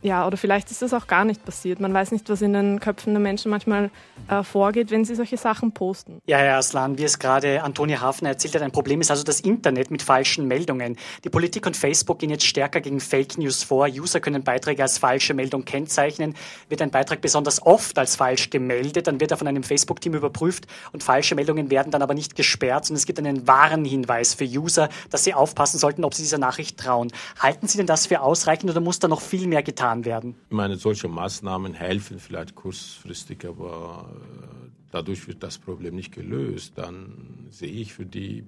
Ja, 0.04 0.26
oder 0.26 0.36
vielleicht 0.36 0.70
ist 0.70 0.82
das 0.82 0.92
auch 0.92 1.06
gar 1.06 1.24
nicht 1.24 1.46
passiert. 1.46 1.80
Man 1.80 1.94
weiß 1.94 2.12
nicht, 2.12 2.28
was 2.28 2.42
in 2.42 2.52
den 2.52 2.78
Köpfen 2.78 3.14
der 3.14 3.20
Menschen 3.20 3.50
manchmal 3.50 3.90
äh, 4.28 4.42
vorgeht, 4.42 4.90
wenn 4.90 5.06
sie 5.06 5.14
solche 5.14 5.38
Sachen 5.38 5.72
posten. 5.72 6.20
Ja, 6.26 6.36
Herr 6.36 6.58
Aslan, 6.58 6.98
wie 6.98 7.04
es 7.04 7.18
gerade 7.18 7.62
Antonia 7.62 8.02
Hafner 8.02 8.28
erzählt 8.28 8.54
hat, 8.54 8.60
ein 8.60 8.70
Problem 8.70 9.00
ist 9.00 9.10
also 9.10 9.24
das 9.24 9.40
Internet 9.40 9.90
mit 9.90 10.02
falschen 10.02 10.46
Meldungen. 10.46 10.98
Die 11.24 11.30
Politik 11.30 11.66
und 11.66 11.74
Facebook 11.74 12.18
gehen 12.18 12.28
jetzt 12.28 12.44
stärker 12.44 12.82
gegen 12.82 13.00
Fake 13.00 13.38
News 13.38 13.62
vor. 13.62 13.86
User 13.86 14.20
können 14.20 14.44
Beiträge 14.44 14.82
als 14.82 14.98
falsche 14.98 15.32
Meldung 15.32 15.64
kennzeichnen. 15.64 16.34
Wird 16.68 16.82
ein 16.82 16.90
Beitrag 16.90 17.22
besonders 17.22 17.64
oft 17.64 17.98
als 17.98 18.14
falsch 18.14 18.50
gemeldet, 18.50 19.06
dann 19.06 19.20
wird 19.20 19.30
er 19.30 19.38
von 19.38 19.48
einem 19.48 19.62
Facebook-Team 19.62 20.12
überprüft 20.12 20.66
und 20.92 21.02
falsche 21.02 21.34
Meldungen 21.34 21.70
werden 21.70 21.90
dann 21.90 22.02
aber 22.02 22.12
nicht 22.12 22.36
gesperrt, 22.36 22.84
sondern 22.84 22.98
es 22.98 23.06
gibt 23.06 23.18
einen 23.18 23.46
Warnhinweis 23.46 24.34
für 24.34 24.44
User, 24.44 24.90
dass 25.08 25.24
sie 25.24 25.32
aufpassen 25.32 25.78
sollten, 25.78 26.04
ob 26.04 26.12
sie 26.12 26.24
dieser 26.24 26.36
Nachricht 26.36 26.78
trauen. 26.78 27.10
Halten 27.38 27.68
Sie 27.68 27.78
denn 27.78 27.86
das 27.86 28.04
für 28.04 28.20
ausreichend 28.20 28.70
oder 28.70 28.80
muss 28.80 28.98
da 28.98 29.08
noch 29.08 29.22
viel 29.22 29.46
mehr 29.46 29.62
getan 29.62 29.93
getan 30.02 30.04
werden? 30.04 30.34
Ich 30.48 30.56
meine, 30.56 30.76
solche 30.76 31.08
Maßnahmen 31.08 31.74
helfen 31.74 32.18
vielleicht 32.18 32.54
kurzfristig, 32.54 33.44
aber 33.46 34.08
äh, 34.10 34.70
dadurch 34.90 35.26
wird 35.28 35.42
das 35.42 35.58
Problem 35.58 35.94
nicht 35.94 36.12
gelöst. 36.12 36.72
Dann 36.76 37.48
sehe 37.50 37.70
ich 37.70 37.92
für 37.94 38.06
die, 38.06 38.44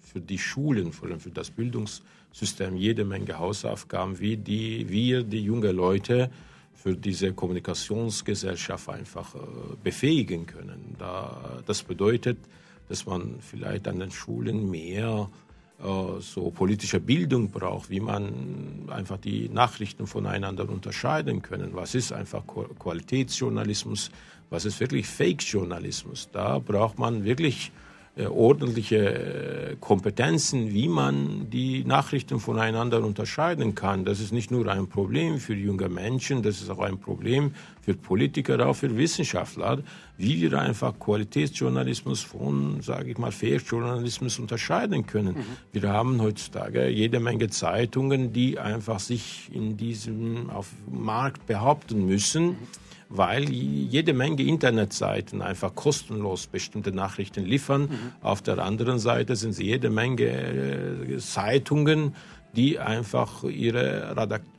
für 0.00 0.20
die 0.20 0.38
Schulen, 0.38 0.92
vor 0.92 1.08
allem 1.08 1.20
für 1.20 1.30
das 1.30 1.50
Bildungssystem, 1.50 2.76
jede 2.76 3.04
Menge 3.04 3.38
Hausaufgaben, 3.38 4.18
wie 4.18 4.36
die, 4.36 4.88
wir, 4.88 5.22
die 5.22 5.42
jungen 5.42 5.74
Leute, 5.74 6.30
für 6.74 6.94
diese 6.94 7.32
Kommunikationsgesellschaft 7.32 8.88
einfach 8.88 9.34
äh, 9.34 9.38
befähigen 9.82 10.46
können. 10.46 10.94
Da, 10.98 11.60
das 11.66 11.82
bedeutet, 11.82 12.38
dass 12.88 13.04
man 13.04 13.40
vielleicht 13.40 13.88
an 13.88 13.98
den 13.98 14.12
Schulen 14.12 14.70
mehr 14.70 15.28
so 15.80 16.50
politische 16.50 16.98
Bildung 16.98 17.50
braucht, 17.50 17.88
wie 17.88 18.00
man 18.00 18.88
einfach 18.88 19.18
die 19.18 19.48
Nachrichten 19.48 20.06
voneinander 20.06 20.68
unterscheiden 20.68 21.40
können. 21.40 21.70
Was 21.74 21.94
ist 21.94 22.12
einfach 22.12 22.42
Qualitätsjournalismus, 22.78 24.10
was 24.50 24.64
ist 24.64 24.80
wirklich 24.80 25.06
Fake-Journalismus? 25.06 26.30
Da 26.32 26.58
braucht 26.58 26.98
man 26.98 27.24
wirklich 27.24 27.70
äh, 27.70 27.87
ordentliche 28.26 28.96
äh, 28.98 29.76
Kompetenzen, 29.80 30.72
wie 30.72 30.88
man 30.88 31.48
die 31.50 31.84
Nachrichten 31.84 32.40
voneinander 32.40 33.04
unterscheiden 33.04 33.74
kann. 33.74 34.04
Das 34.04 34.18
ist 34.18 34.32
nicht 34.32 34.50
nur 34.50 34.66
ein 34.68 34.88
Problem 34.88 35.38
für 35.38 35.54
junge 35.54 35.88
Menschen, 35.88 36.42
das 36.42 36.60
ist 36.60 36.70
auch 36.70 36.80
ein 36.80 36.98
Problem 36.98 37.54
für 37.80 37.94
Politiker, 37.94 38.66
auch 38.66 38.74
für 38.74 38.96
Wissenschaftler, 38.96 39.78
wie 40.16 40.40
wir 40.40 40.58
einfach 40.58 40.98
Qualitätsjournalismus 40.98 42.22
von, 42.22 42.80
sage 42.82 43.12
ich 43.12 43.18
mal, 43.18 43.30
Fake-Journalismus 43.30 44.38
unterscheiden 44.38 45.06
können. 45.06 45.34
Mhm. 45.34 45.44
Wir 45.72 45.88
haben 45.88 46.20
heutzutage 46.20 46.88
jede 46.88 47.20
Menge 47.20 47.48
Zeitungen, 47.48 48.32
die 48.32 48.58
einfach 48.58 48.98
sich 48.98 49.48
in 49.52 49.76
diesem 49.76 50.50
auf 50.50 50.70
Markt 50.90 51.46
behaupten 51.46 52.04
müssen. 52.04 52.46
Mhm 52.46 52.87
weil 53.08 53.48
jede 53.50 54.12
Menge 54.12 54.42
Internetseiten 54.42 55.40
einfach 55.40 55.74
kostenlos 55.74 56.46
bestimmte 56.46 56.92
Nachrichten 56.92 57.44
liefern. 57.44 57.82
Mhm. 57.82 58.12
Auf 58.20 58.42
der 58.42 58.58
anderen 58.58 58.98
Seite 58.98 59.36
sind 59.36 59.50
es 59.50 59.58
jede 59.58 59.90
Menge 59.90 60.24
äh, 60.24 61.18
Zeitungen, 61.18 62.14
die 62.54 62.78
einfach 62.78 63.44
ihre 63.44 64.14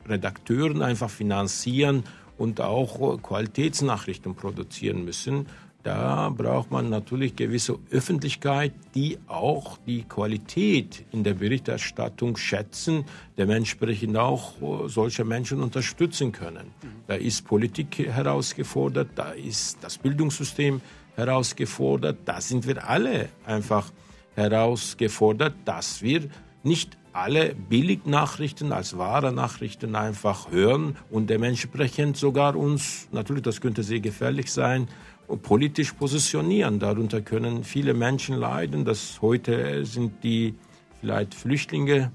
Redakteuren 0.08 0.82
einfach 0.82 1.10
finanzieren 1.10 2.04
und 2.38 2.60
auch 2.60 3.20
Qualitätsnachrichten 3.22 4.34
produzieren 4.34 5.04
müssen. 5.04 5.46
Da 5.82 6.28
braucht 6.28 6.70
man 6.70 6.90
natürlich 6.90 7.36
gewisse 7.36 7.78
Öffentlichkeit, 7.90 8.72
die 8.94 9.18
auch 9.28 9.78
die 9.86 10.02
Qualität 10.02 11.06
in 11.10 11.24
der 11.24 11.34
Berichterstattung 11.34 12.36
schätzen, 12.36 13.04
dementsprechend 13.38 14.16
auch 14.18 14.52
solche 14.86 15.24
Menschen 15.24 15.62
unterstützen 15.62 16.32
können. 16.32 16.72
Da 17.06 17.14
ist 17.14 17.46
Politik 17.46 17.98
herausgefordert, 17.98 19.08
da 19.14 19.30
ist 19.30 19.78
das 19.80 19.96
Bildungssystem 19.96 20.82
herausgefordert, 21.16 22.18
da 22.26 22.40
sind 22.42 22.66
wir 22.66 22.86
alle 22.86 23.30
einfach 23.46 23.90
herausgefordert, 24.34 25.54
dass 25.64 26.02
wir 26.02 26.28
nicht 26.62 26.98
alle 27.12 27.54
Billignachrichten 27.54 28.72
als 28.72 28.96
wahre 28.96 29.32
Nachrichten 29.32 29.96
einfach 29.96 30.50
hören 30.50 30.96
und 31.10 31.28
dementsprechend 31.28 32.16
sogar 32.16 32.54
uns, 32.54 33.08
natürlich, 33.12 33.42
das 33.42 33.60
könnte 33.60 33.82
sehr 33.82 34.00
gefährlich 34.00 34.52
sein, 34.52 34.88
politisch 35.36 35.92
positionieren. 35.92 36.78
Darunter 36.78 37.20
können 37.20 37.64
viele 37.64 37.94
Menschen 37.94 38.36
leiden. 38.36 38.84
Das 38.84 39.20
heute 39.22 39.84
sind 39.84 40.22
die 40.22 40.54
vielleicht 41.00 41.34
Flüchtlinge 41.34 42.12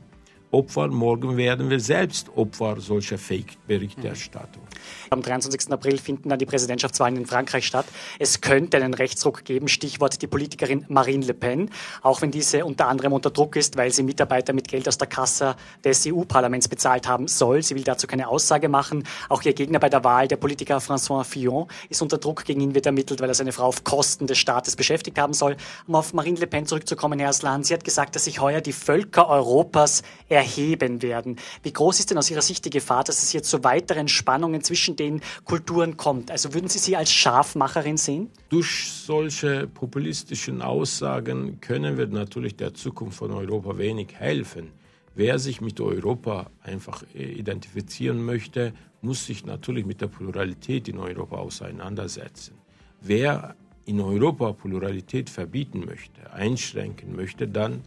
Opfer. 0.56 0.88
Morgen 0.88 1.36
werden 1.36 1.70
wir 1.70 1.82
selbst 1.82 2.30
Opfer 2.34 2.80
solcher 2.80 3.18
Fake-Berichterstattung. 3.18 4.64
Am 5.10 5.22
23. 5.22 5.70
April 5.70 5.98
finden 5.98 6.30
dann 6.30 6.40
die 6.40 6.46
Präsidentschaftswahlen 6.46 7.18
in 7.18 7.26
Frankreich 7.26 7.68
statt. 7.68 7.86
Es 8.20 8.40
könnte 8.40 8.78
einen 8.78 8.94
Rechtsruck 8.94 9.44
geben, 9.44 9.68
Stichwort 9.68 10.22
die 10.22 10.28
Politikerin 10.28 10.86
Marine 10.88 11.26
Le 11.26 11.34
Pen, 11.34 11.70
auch 12.02 12.22
wenn 12.22 12.32
diese 12.32 12.64
unter 12.64 12.88
anderem 12.88 13.12
unter 13.12 13.32
Druck 13.32 13.58
ist, 13.58 13.76
weil 13.76 13.92
sie 13.92 14.04
Mitarbeiter 14.04 14.54
mit 14.54 14.70
Geld 14.70 14.88
aus 14.88 14.98
der 14.98 15.08
Kasse 15.08 15.58
des 15.84 16.08
EU-Parlaments 16.08 16.70
bezahlt 16.70 17.06
haben 17.06 17.28
soll. 17.28 17.62
Sie 17.62 17.76
will 17.76 17.84
dazu 17.84 18.08
keine 18.08 18.30
Aussage 18.30 18.70
machen. 18.70 19.04
Auch 19.28 19.44
ihr 19.44 19.54
Gegner 19.54 19.80
bei 19.80 19.90
der 19.90 20.06
Wahl, 20.06 20.30
der 20.30 20.38
Politiker 20.38 20.78
François 20.78 21.26
Fillon, 21.26 21.68
ist 21.90 22.02
unter 22.02 22.18
Druck. 22.18 22.46
Gegen 22.46 22.62
ihn 22.62 22.74
wird 22.74 22.86
ermittelt, 22.86 23.20
weil 23.20 23.28
er 23.28 23.36
seine 23.36 23.52
Frau 23.52 23.66
auf 23.66 23.84
Kosten 23.84 24.26
des 24.26 24.38
Staates 24.38 24.78
beschäftigt 24.78 25.20
haben 25.20 25.34
soll. 25.34 25.58
Um 25.86 25.96
auf 25.96 26.14
Marine 26.14 26.40
Le 26.40 26.48
Pen 26.48 26.66
zurückzukommen, 26.66 27.20
Herr 27.20 27.30
Aslan, 27.30 27.66
sie 27.66 27.74
hat 27.74 27.84
gesagt, 27.84 28.16
dass 28.16 28.24
sich 28.24 28.40
heuer 28.40 28.62
die 28.62 28.72
Völker 28.72 29.28
Europas 29.28 30.02
erheben 30.30 30.45
erheben 30.46 31.02
werden. 31.02 31.38
Wie 31.64 31.74
groß 31.74 32.00
ist 32.00 32.12
denn 32.12 32.18
aus 32.18 32.30
Ihrer 32.30 32.42
Sicht 32.42 32.64
die 32.66 32.70
Gefahr, 32.70 33.04
dass 33.04 33.24
es 33.24 33.34
jetzt 33.34 33.50
zu 33.50 33.64
weiteren 33.64 34.08
Spannungen 34.08 34.62
zwischen 34.62 34.96
den 34.96 35.22
Kulturen 35.44 35.98
kommt? 35.98 36.30
Also 36.32 36.54
würden 36.54 36.70
Sie 36.70 36.80
sie 36.80 36.96
als 36.96 37.12
Scharfmacherin 37.12 37.98
sehen? 37.98 38.30
Durch 38.50 38.92
solche 38.92 39.68
populistischen 39.68 40.62
Aussagen 40.62 41.60
können 41.62 41.98
wir 41.98 42.08
natürlich 42.08 42.56
der 42.56 42.74
Zukunft 42.74 43.18
von 43.18 43.32
Europa 43.32 43.78
wenig 43.78 44.14
helfen. 44.14 44.72
Wer 45.16 45.40
sich 45.40 45.62
mit 45.62 45.80
Europa 45.80 46.52
einfach 46.62 47.04
äh, 47.16 47.24
identifizieren 47.24 48.24
möchte, 48.24 48.74
muss 49.02 49.26
sich 49.26 49.46
natürlich 49.46 49.86
mit 49.86 50.02
der 50.02 50.08
Pluralität 50.08 50.88
in 50.88 50.98
Europa 51.00 51.38
auseinandersetzen. 51.38 52.56
Wer 53.02 53.56
in 53.86 54.02
Europa 54.02 54.54
Pluralität 54.54 55.30
verbieten 55.30 55.86
möchte, 55.86 56.34
einschränken 56.34 57.16
möchte, 57.16 57.48
dann 57.48 57.82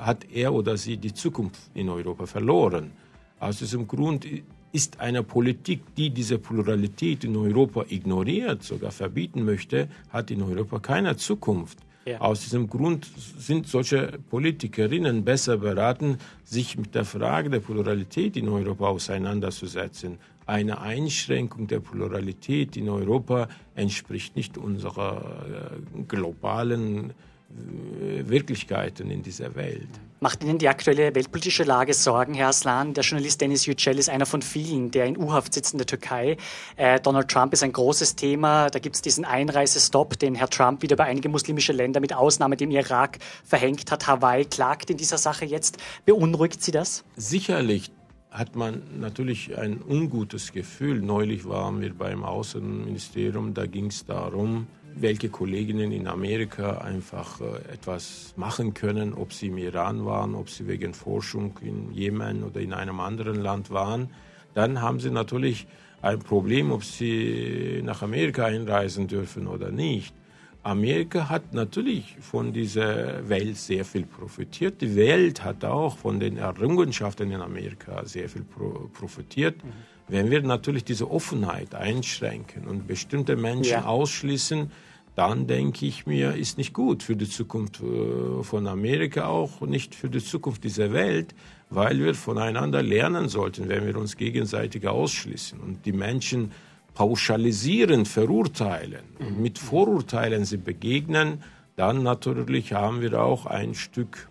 hat 0.00 0.26
er 0.32 0.52
oder 0.52 0.76
sie 0.76 0.96
die 0.96 1.12
Zukunft 1.12 1.60
in 1.74 1.88
Europa 1.88 2.26
verloren. 2.26 2.92
Aus 3.38 3.58
diesem 3.58 3.86
Grund 3.86 4.26
ist 4.72 5.00
eine 5.00 5.22
Politik, 5.22 5.94
die 5.96 6.10
diese 6.10 6.38
Pluralität 6.38 7.24
in 7.24 7.36
Europa 7.36 7.84
ignoriert, 7.88 8.62
sogar 8.62 8.92
verbieten 8.92 9.44
möchte, 9.44 9.88
hat 10.10 10.30
in 10.30 10.42
Europa 10.42 10.78
keine 10.78 11.16
Zukunft. 11.16 11.78
Ja. 12.06 12.20
Aus 12.20 12.40
diesem 12.40 12.68
Grund 12.68 13.10
sind 13.38 13.66
solche 13.66 14.18
Politikerinnen 14.30 15.24
besser 15.24 15.58
beraten, 15.58 16.18
sich 16.44 16.78
mit 16.78 16.94
der 16.94 17.04
Frage 17.04 17.50
der 17.50 17.60
Pluralität 17.60 18.36
in 18.36 18.48
Europa 18.48 18.86
auseinanderzusetzen. 18.86 20.18
Eine 20.46 20.80
Einschränkung 20.80 21.66
der 21.66 21.80
Pluralität 21.80 22.76
in 22.76 22.88
Europa 22.88 23.48
entspricht 23.74 24.34
nicht 24.34 24.56
unserer 24.56 25.74
äh, 25.96 26.02
globalen 26.08 27.12
Wirklichkeiten 27.50 29.10
in 29.10 29.22
dieser 29.22 29.54
Welt. 29.54 29.88
Macht 30.22 30.44
Ihnen 30.44 30.58
die 30.58 30.68
aktuelle 30.68 31.14
weltpolitische 31.14 31.64
Lage 31.64 31.94
Sorgen, 31.94 32.34
Herr 32.34 32.48
Aslan? 32.48 32.92
Der 32.92 33.02
Journalist 33.02 33.40
Dennis 33.40 33.64
Yücel 33.64 33.98
ist 33.98 34.10
einer 34.10 34.26
von 34.26 34.42
vielen, 34.42 34.90
der 34.90 35.06
in 35.06 35.16
U-Haft 35.16 35.54
sitzt 35.54 35.72
in 35.72 35.78
der 35.78 35.86
Türkei. 35.86 36.36
Äh, 36.76 37.00
Donald 37.00 37.28
Trump 37.28 37.54
ist 37.54 37.62
ein 37.62 37.72
großes 37.72 38.16
Thema. 38.16 38.68
Da 38.68 38.78
gibt 38.78 38.96
es 38.96 39.02
diesen 39.02 39.24
Einreisestopp, 39.24 40.18
den 40.18 40.34
Herr 40.34 40.50
Trump 40.50 40.82
wieder 40.82 40.96
bei 40.96 41.04
einige 41.04 41.30
muslimische 41.30 41.72
Länder 41.72 42.00
mit 42.00 42.12
Ausnahme 42.12 42.58
dem 42.58 42.70
Irak 42.70 43.18
verhängt 43.44 43.90
hat. 43.90 44.06
Hawaii 44.06 44.44
klagt 44.44 44.90
in 44.90 44.98
dieser 44.98 45.16
Sache 45.16 45.46
jetzt. 45.46 45.78
Beunruhigt 46.04 46.62
Sie 46.62 46.72
das? 46.72 47.02
Sicherlich 47.16 47.90
hat 48.30 48.54
man 48.54 48.82
natürlich 49.00 49.56
ein 49.58 49.80
ungutes 49.82 50.52
Gefühl. 50.52 51.00
Neulich 51.00 51.48
waren 51.48 51.80
wir 51.80 51.94
beim 51.94 52.24
Außenministerium, 52.24 53.54
da 53.54 53.66
ging 53.66 53.86
es 53.86 54.04
darum, 54.04 54.66
welche 54.94 55.28
Kolleginnen 55.28 55.92
in 55.92 56.06
Amerika 56.06 56.78
einfach 56.78 57.40
äh, 57.40 57.72
etwas 57.72 58.34
machen 58.36 58.74
können, 58.74 59.14
ob 59.14 59.32
sie 59.32 59.48
im 59.48 59.58
Iran 59.58 60.04
waren, 60.04 60.34
ob 60.34 60.50
sie 60.50 60.66
wegen 60.66 60.94
Forschung 60.94 61.58
in 61.62 61.92
Jemen 61.92 62.44
oder 62.44 62.60
in 62.60 62.72
einem 62.72 63.00
anderen 63.00 63.36
Land 63.36 63.70
waren, 63.70 64.10
dann 64.54 64.82
haben 64.82 65.00
sie 65.00 65.10
natürlich 65.10 65.66
ein 66.02 66.18
Problem, 66.18 66.72
ob 66.72 66.84
sie 66.84 67.82
nach 67.84 68.02
Amerika 68.02 68.46
einreisen 68.46 69.06
dürfen 69.06 69.46
oder 69.46 69.70
nicht. 69.70 70.14
Amerika 70.62 71.30
hat 71.30 71.54
natürlich 71.54 72.16
von 72.20 72.52
dieser 72.52 73.28
Welt 73.28 73.56
sehr 73.56 73.84
viel 73.84 74.04
profitiert. 74.04 74.82
Die 74.82 74.94
Welt 74.94 75.42
hat 75.42 75.64
auch 75.64 75.96
von 75.96 76.20
den 76.20 76.36
Errungenschaften 76.36 77.30
in 77.30 77.40
Amerika 77.40 78.04
sehr 78.04 78.28
viel 78.28 78.44
profitiert. 78.92 79.64
Mhm. 79.64 79.72
Wenn 80.10 80.30
wir 80.30 80.42
natürlich 80.42 80.84
diese 80.84 81.10
Offenheit 81.10 81.74
einschränken 81.74 82.66
und 82.66 82.88
bestimmte 82.88 83.36
Menschen 83.36 83.72
ja. 83.72 83.84
ausschließen, 83.84 84.70
dann 85.14 85.46
denke 85.46 85.86
ich 85.86 86.06
mir, 86.06 86.34
ist 86.34 86.58
nicht 86.58 86.72
gut 86.72 87.02
für 87.02 87.14
die 87.14 87.28
Zukunft 87.28 87.80
äh, 87.80 88.42
von 88.42 88.66
Amerika 88.66 89.26
auch, 89.26 89.60
nicht 89.60 89.94
für 89.94 90.08
die 90.08 90.22
Zukunft 90.22 90.64
dieser 90.64 90.92
Welt, 90.92 91.34
weil 91.68 91.98
wir 92.00 92.14
voneinander 92.14 92.82
lernen 92.82 93.28
sollten, 93.28 93.68
wenn 93.68 93.86
wir 93.86 93.96
uns 93.96 94.16
gegenseitig 94.16 94.88
ausschließen 94.88 95.60
und 95.60 95.86
die 95.86 95.92
Menschen 95.92 96.50
pauschalisieren, 96.94 98.04
verurteilen 98.04 99.04
und 99.20 99.40
mit 99.40 99.58
Vorurteilen 99.58 100.44
sie 100.44 100.56
begegnen, 100.56 101.42
dann 101.76 102.02
natürlich 102.02 102.72
haben 102.72 103.00
wir 103.00 103.22
auch 103.22 103.46
ein 103.46 103.74
Stück 103.74 104.28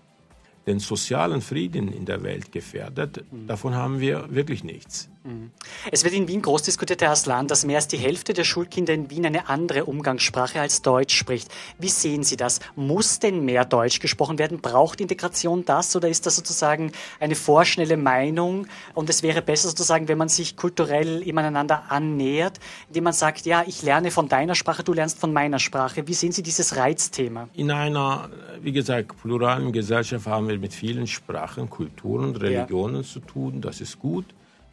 den 0.67 0.79
sozialen 0.79 1.41
Frieden 1.41 1.91
in 1.91 2.05
der 2.05 2.21
Welt 2.21 2.51
gefährdet. 2.51 3.23
Davon 3.47 3.75
haben 3.75 3.99
wir 3.99 4.27
wirklich 4.29 4.63
nichts. 4.63 5.08
Mhm. 5.23 5.51
Es 5.91 6.03
wird 6.05 6.13
in 6.13 6.27
Wien 6.27 6.41
groß 6.41 6.63
diskutiert, 6.63 7.01
Herr 7.01 7.11
Aslan, 7.11 7.47
dass 7.47 7.65
mehr 7.65 7.75
als 7.75 7.87
die 7.87 7.97
Hälfte 7.97 8.33
der 8.33 8.45
Schulkinder 8.45 8.93
in 8.93 9.09
Wien 9.09 9.25
eine 9.25 9.49
andere 9.49 9.85
Umgangssprache 9.85 10.61
als 10.61 10.81
Deutsch 10.81 11.15
spricht. 11.15 11.49
Wie 11.77 11.89
sehen 11.89 12.23
Sie 12.23 12.37
das? 12.37 12.59
Muss 12.75 13.19
denn 13.19 13.43
mehr 13.43 13.65
Deutsch 13.65 13.99
gesprochen 13.99 14.39
werden? 14.39 14.61
Braucht 14.61 15.01
Integration 15.01 15.65
das 15.65 15.93
oder 15.95 16.07
ist 16.07 16.25
das 16.25 16.37
sozusagen 16.37 16.93
eine 17.19 17.35
vorschnelle 17.35 17.97
Meinung 17.97 18.67
und 18.93 19.09
es 19.09 19.21
wäre 19.21 19.41
besser 19.41 19.67
sozusagen, 19.67 20.07
wenn 20.07 20.17
man 20.17 20.29
sich 20.29 20.55
kulturell 20.55 21.21
immer 21.21 21.43
einander 21.43 21.83
annähert, 21.89 22.59
indem 22.87 23.03
man 23.05 23.13
sagt, 23.13 23.45
ja, 23.45 23.63
ich 23.67 23.83
lerne 23.83 24.11
von 24.11 24.29
deiner 24.29 24.55
Sprache, 24.55 24.83
du 24.83 24.93
lernst 24.93 25.19
von 25.19 25.33
meiner 25.33 25.59
Sprache. 25.59 26.07
Wie 26.07 26.13
sehen 26.13 26.31
Sie 26.31 26.43
dieses 26.43 26.77
Reizthema? 26.77 27.49
In 27.53 27.71
einer, 27.71 28.29
wie 28.61 28.71
gesagt, 28.71 29.21
pluralen 29.21 29.73
Gesellschaft 29.73 30.27
haben 30.27 30.47
wir 30.47 30.57
mit 30.57 30.73
vielen 30.73 31.07
Sprachen, 31.07 31.69
Kulturen, 31.69 32.37
Religionen 32.37 32.97
ja. 32.97 33.03
zu 33.03 33.19
tun. 33.19 33.59
Das 33.59 33.81
ist 33.81 33.99
gut. 33.99 34.25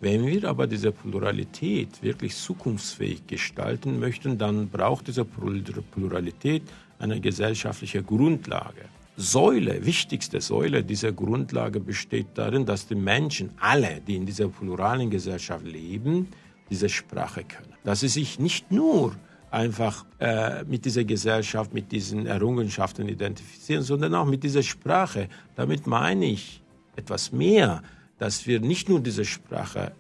Wenn 0.07 0.25
wir 0.25 0.45
aber 0.49 0.69
diese 0.69 0.93
Pluralität 0.93 2.01
wirklich 2.01 2.37
zukunftsfähig 2.37 3.27
gestalten 3.27 3.99
möchten, 3.99 4.39
dann 4.39 4.69
braucht 4.69 5.09
diese 5.09 5.25
Pluralität 5.25 6.63
eine 7.01 7.19
gesellschaftliche 7.21 8.05
Grundlage. 8.05 8.83
Säule, 9.17 9.85
wichtigste 9.85 10.41
Säule 10.41 10.85
dieser 10.85 11.11
Grundlage 11.11 11.81
besteht 11.81 12.29
darin, 12.35 12.65
dass 12.65 12.87
die 12.87 12.95
Menschen, 12.95 13.51
alle, 13.59 14.01
die 14.07 14.15
in 14.15 14.27
dieser 14.27 14.47
pluralen 14.47 15.11
Gesellschaft 15.11 15.67
leben, 15.67 16.29
diese 16.71 16.89
Sprache 16.89 17.43
können. 17.43 17.75
Dass 17.83 17.99
sie 17.99 18.09
sich 18.21 18.39
nicht 18.39 18.71
nur 18.71 19.17
einfach 19.51 20.07
äh, 20.21 20.63
mit 20.63 20.85
dieser 20.85 21.03
Gesellschaft, 21.03 21.75
mit 21.75 21.91
diesen 21.91 22.27
Errungenschaften 22.27 23.09
identifizieren, 23.09 23.83
sondern 23.83 24.15
auch 24.15 24.27
mit 24.27 24.45
dieser 24.45 24.63
Sprache. 24.63 25.29
Damit 25.57 25.89
meine 25.89 26.27
ich 26.27 26.63
etwas 26.95 27.33
mehr 27.33 27.83
dass 28.19 28.47
wir 28.47 28.61
nicht 28.61 28.89
nur 28.89 29.01
diese 29.01 29.25
Sprache 29.25 29.93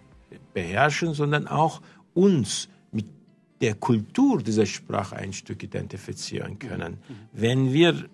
beherrschen, 0.54 1.14
sondern 1.14 1.46
auch 1.46 1.80
uns 2.14 2.68
mit 2.92 3.06
der 3.60 3.74
Kultur 3.74 4.42
dieser 4.42 4.66
Sprache 4.66 5.16
ein 5.16 5.32
Stück 5.32 5.62
identifizieren 5.62 6.58
können. 6.58 6.98
Wenn 7.32 7.72
wir 7.72 8.08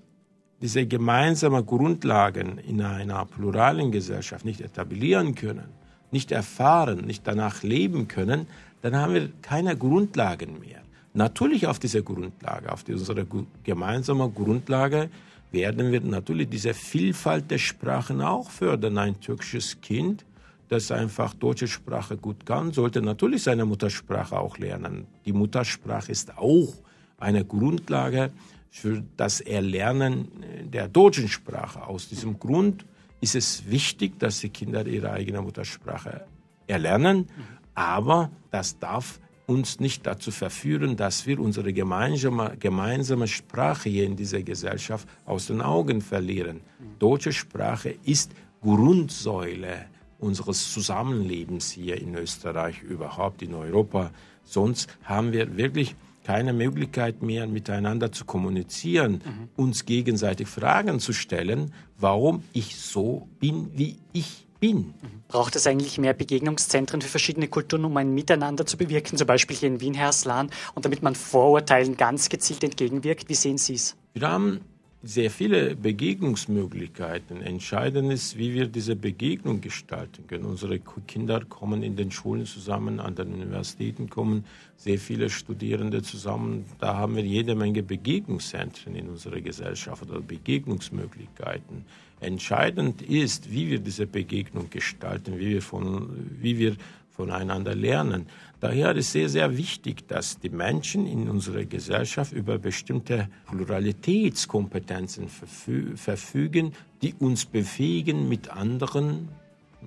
diese 0.60 0.86
gemeinsamen 0.86 1.66
Grundlagen 1.66 2.58
in 2.58 2.82
einer 2.82 3.24
pluralen 3.26 3.90
Gesellschaft 3.90 4.44
nicht 4.44 4.60
etablieren 4.60 5.34
können, 5.34 5.68
nicht 6.12 6.30
erfahren, 6.30 7.04
nicht 7.04 7.26
danach 7.26 7.62
leben 7.62 8.06
können, 8.06 8.46
dann 8.82 8.96
haben 8.96 9.14
wir 9.14 9.30
keine 9.42 9.76
Grundlagen 9.76 10.60
mehr. 10.60 10.82
Natürlich 11.14 11.66
auf 11.66 11.78
dieser 11.78 12.02
Grundlage, 12.02 12.72
auf 12.72 12.84
unserer 12.88 13.26
gemeinsamen 13.64 14.34
Grundlage 14.34 15.10
werden 15.52 15.92
wir 15.92 16.00
natürlich 16.00 16.48
diese 16.48 16.74
Vielfalt 16.74 17.50
der 17.50 17.58
Sprachen 17.58 18.20
auch 18.20 18.50
fördern. 18.50 18.98
Ein 18.98 19.20
türkisches 19.20 19.80
Kind, 19.80 20.24
das 20.68 20.90
einfach 20.90 21.34
deutsche 21.34 21.68
Sprache 21.68 22.16
gut 22.16 22.46
kann, 22.46 22.72
sollte 22.72 23.02
natürlich 23.02 23.42
seine 23.42 23.64
Muttersprache 23.64 24.38
auch 24.38 24.58
lernen. 24.58 25.06
Die 25.26 25.32
Muttersprache 25.32 26.10
ist 26.10 26.36
auch 26.38 26.74
eine 27.18 27.44
Grundlage 27.44 28.32
für 28.70 29.04
das 29.16 29.40
Erlernen 29.40 30.28
der 30.64 30.88
deutschen 30.88 31.28
Sprache. 31.28 31.86
Aus 31.86 32.08
diesem 32.08 32.38
Grund 32.38 32.86
ist 33.20 33.34
es 33.34 33.70
wichtig, 33.70 34.18
dass 34.18 34.40
die 34.40 34.48
Kinder 34.48 34.86
ihre 34.86 35.12
eigene 35.12 35.42
Muttersprache 35.42 36.24
erlernen, 36.66 37.28
aber 37.74 38.30
das 38.50 38.78
darf 38.78 39.20
uns 39.52 39.80
nicht 39.80 40.06
dazu 40.06 40.30
verführen, 40.30 40.96
dass 40.96 41.26
wir 41.26 41.38
unsere 41.38 41.72
gemeinsame, 41.72 42.56
gemeinsame 42.58 43.28
Sprache 43.28 43.88
hier 43.88 44.04
in 44.04 44.16
dieser 44.16 44.42
Gesellschaft 44.42 45.06
aus 45.26 45.46
den 45.46 45.60
Augen 45.60 46.00
verlieren. 46.00 46.60
Deutsche 46.98 47.32
Sprache 47.32 47.94
ist 48.04 48.32
Grundsäule 48.62 49.86
unseres 50.18 50.72
Zusammenlebens 50.72 51.70
hier 51.70 52.00
in 52.00 52.14
Österreich, 52.14 52.82
überhaupt 52.82 53.42
in 53.42 53.54
Europa. 53.54 54.10
Sonst 54.44 54.88
haben 55.04 55.32
wir 55.32 55.56
wirklich 55.56 55.94
keine 56.24 56.52
Möglichkeit 56.52 57.22
mehr, 57.22 57.46
miteinander 57.46 58.12
zu 58.12 58.24
kommunizieren, 58.24 59.14
mhm. 59.14 59.48
uns 59.56 59.84
gegenseitig 59.84 60.46
Fragen 60.46 61.00
zu 61.00 61.12
stellen, 61.12 61.72
warum 61.98 62.44
ich 62.52 62.76
so 62.76 63.28
bin, 63.40 63.70
wie 63.74 63.96
ich 64.12 64.46
bin. 64.62 64.94
Braucht 65.26 65.56
es 65.56 65.66
eigentlich 65.66 65.98
mehr 65.98 66.14
Begegnungszentren 66.14 67.02
für 67.02 67.08
verschiedene 67.08 67.48
Kulturen, 67.48 67.84
um 67.84 67.96
ein 67.96 68.14
Miteinander 68.14 68.64
zu 68.64 68.76
bewirken, 68.76 69.18
zum 69.18 69.26
Beispiel 69.26 69.56
hier 69.56 69.68
in 69.68 69.80
Wien, 69.80 69.94
Herr 69.94 70.08
Aslan, 70.08 70.50
und 70.74 70.84
damit 70.84 71.02
man 71.02 71.16
Vorurteilen 71.16 71.96
ganz 71.96 72.28
gezielt 72.28 72.62
entgegenwirkt? 72.62 73.28
Wie 73.28 73.34
sehen 73.34 73.58
Sie 73.58 73.74
es? 73.74 73.96
Wir 74.14 74.28
haben 74.28 74.60
sehr 75.02 75.32
viele 75.32 75.74
Begegnungsmöglichkeiten. 75.74 77.42
Entscheidend 77.42 78.12
ist, 78.12 78.38
wie 78.38 78.54
wir 78.54 78.68
diese 78.68 78.94
Begegnung 78.94 79.60
gestalten 79.60 80.28
können. 80.28 80.44
Unsere 80.44 80.78
Kinder 80.78 81.44
kommen 81.44 81.82
in 81.82 81.96
den 81.96 82.12
Schulen 82.12 82.46
zusammen, 82.46 83.00
an 83.00 83.16
den 83.16 83.32
Universitäten 83.32 84.08
kommen 84.08 84.44
sehr 84.76 84.98
viele 84.98 85.28
Studierende 85.28 86.02
zusammen. 86.02 86.66
Da 86.78 86.96
haben 86.96 87.16
wir 87.16 87.24
jede 87.24 87.56
Menge 87.56 87.82
Begegnungszentren 87.82 88.94
in 88.94 89.08
unserer 89.08 89.40
Gesellschaft 89.40 90.08
oder 90.08 90.20
Begegnungsmöglichkeiten. 90.20 91.84
Entscheidend 92.22 93.02
ist, 93.02 93.50
wie 93.50 93.68
wir 93.68 93.78
diese 93.78 94.06
Begegnung 94.06 94.70
gestalten, 94.70 95.38
wie 95.38 95.50
wir, 95.50 95.62
von, 95.62 96.08
wie 96.40 96.58
wir 96.58 96.76
voneinander 97.10 97.74
lernen. 97.74 98.26
Daher 98.60 98.94
ist 98.94 99.12
sehr, 99.12 99.28
sehr 99.28 99.56
wichtig, 99.56 100.06
dass 100.06 100.38
die 100.38 100.48
Menschen 100.48 101.06
in 101.06 101.28
unserer 101.28 101.64
Gesellschaft 101.64 102.32
über 102.32 102.58
bestimmte 102.58 103.28
Pluralitätskompetenzen 103.50 105.28
verfü 105.28 105.96
verfügen, 105.96 106.72
die 107.02 107.14
uns 107.14 107.44
befähigen, 107.44 108.28
mit 108.28 108.50
anderen 108.50 109.28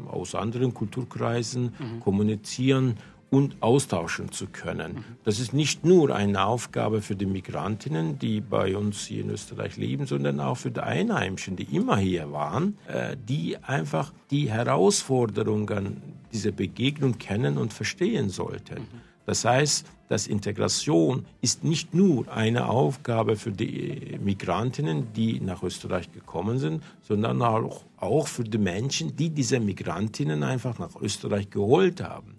aus 0.08 0.36
anderen 0.36 0.74
Kulturkreisen 0.74 1.74
mhm. 1.80 2.00
kommunizieren 2.02 2.98
und 3.30 3.58
austauschen 3.62 4.32
zu 4.32 4.48
können. 4.48 5.04
Das 5.24 5.40
ist 5.40 5.54
nicht 5.54 5.84
nur 5.84 6.16
eine 6.16 6.46
Aufgabe 6.46 7.02
für 7.02 7.16
die 7.16 7.26
Migrantinnen, 7.26 8.20
die 8.20 8.40
bei 8.40 8.78
uns 8.78 9.06
hier 9.06 9.22
in 9.22 9.30
Österreich 9.30 9.78
leben, 9.78 10.06
sondern 10.06 10.40
auch 10.40 10.58
für 10.58 10.72
die 10.72 10.82
Einheimischen, 10.82 11.56
die 11.56 11.76
immer 11.76 11.98
hier 11.98 12.32
waren, 12.32 12.78
äh, 12.88 13.18
die 13.18 13.58
einfach 13.58 14.14
die 14.32 14.50
Herausforderungen 14.50 16.02
dieser 16.32 16.52
Begegnung 16.52 17.18
kennen 17.18 17.58
und 17.58 17.74
verstehen 17.74 18.30
sollten. 18.30 18.88
Das 19.26 19.44
heißt, 19.44 19.88
dass 20.08 20.28
Integration 20.28 21.26
ist 21.42 21.64
nicht 21.64 21.94
nur 21.94 22.32
eine 22.32 22.70
Aufgabe 22.70 23.38
für 23.38 23.52
die 23.52 24.20
Migrantinnen, 24.24 25.14
die 25.14 25.40
nach 25.40 25.64
Österreich 25.64 26.12
gekommen 26.12 26.60
sind, 26.60 26.84
sondern 27.02 27.42
auch, 27.42 27.86
auch 27.98 28.28
für 28.28 28.44
die 28.44 28.60
Menschen, 28.60 29.16
die 29.16 29.32
diese 29.32 29.60
Migrantinnen 29.60 30.44
einfach 30.44 30.78
nach 30.78 30.96
Österreich 31.02 31.50
geholt 31.50 32.04
haben. 32.04 32.35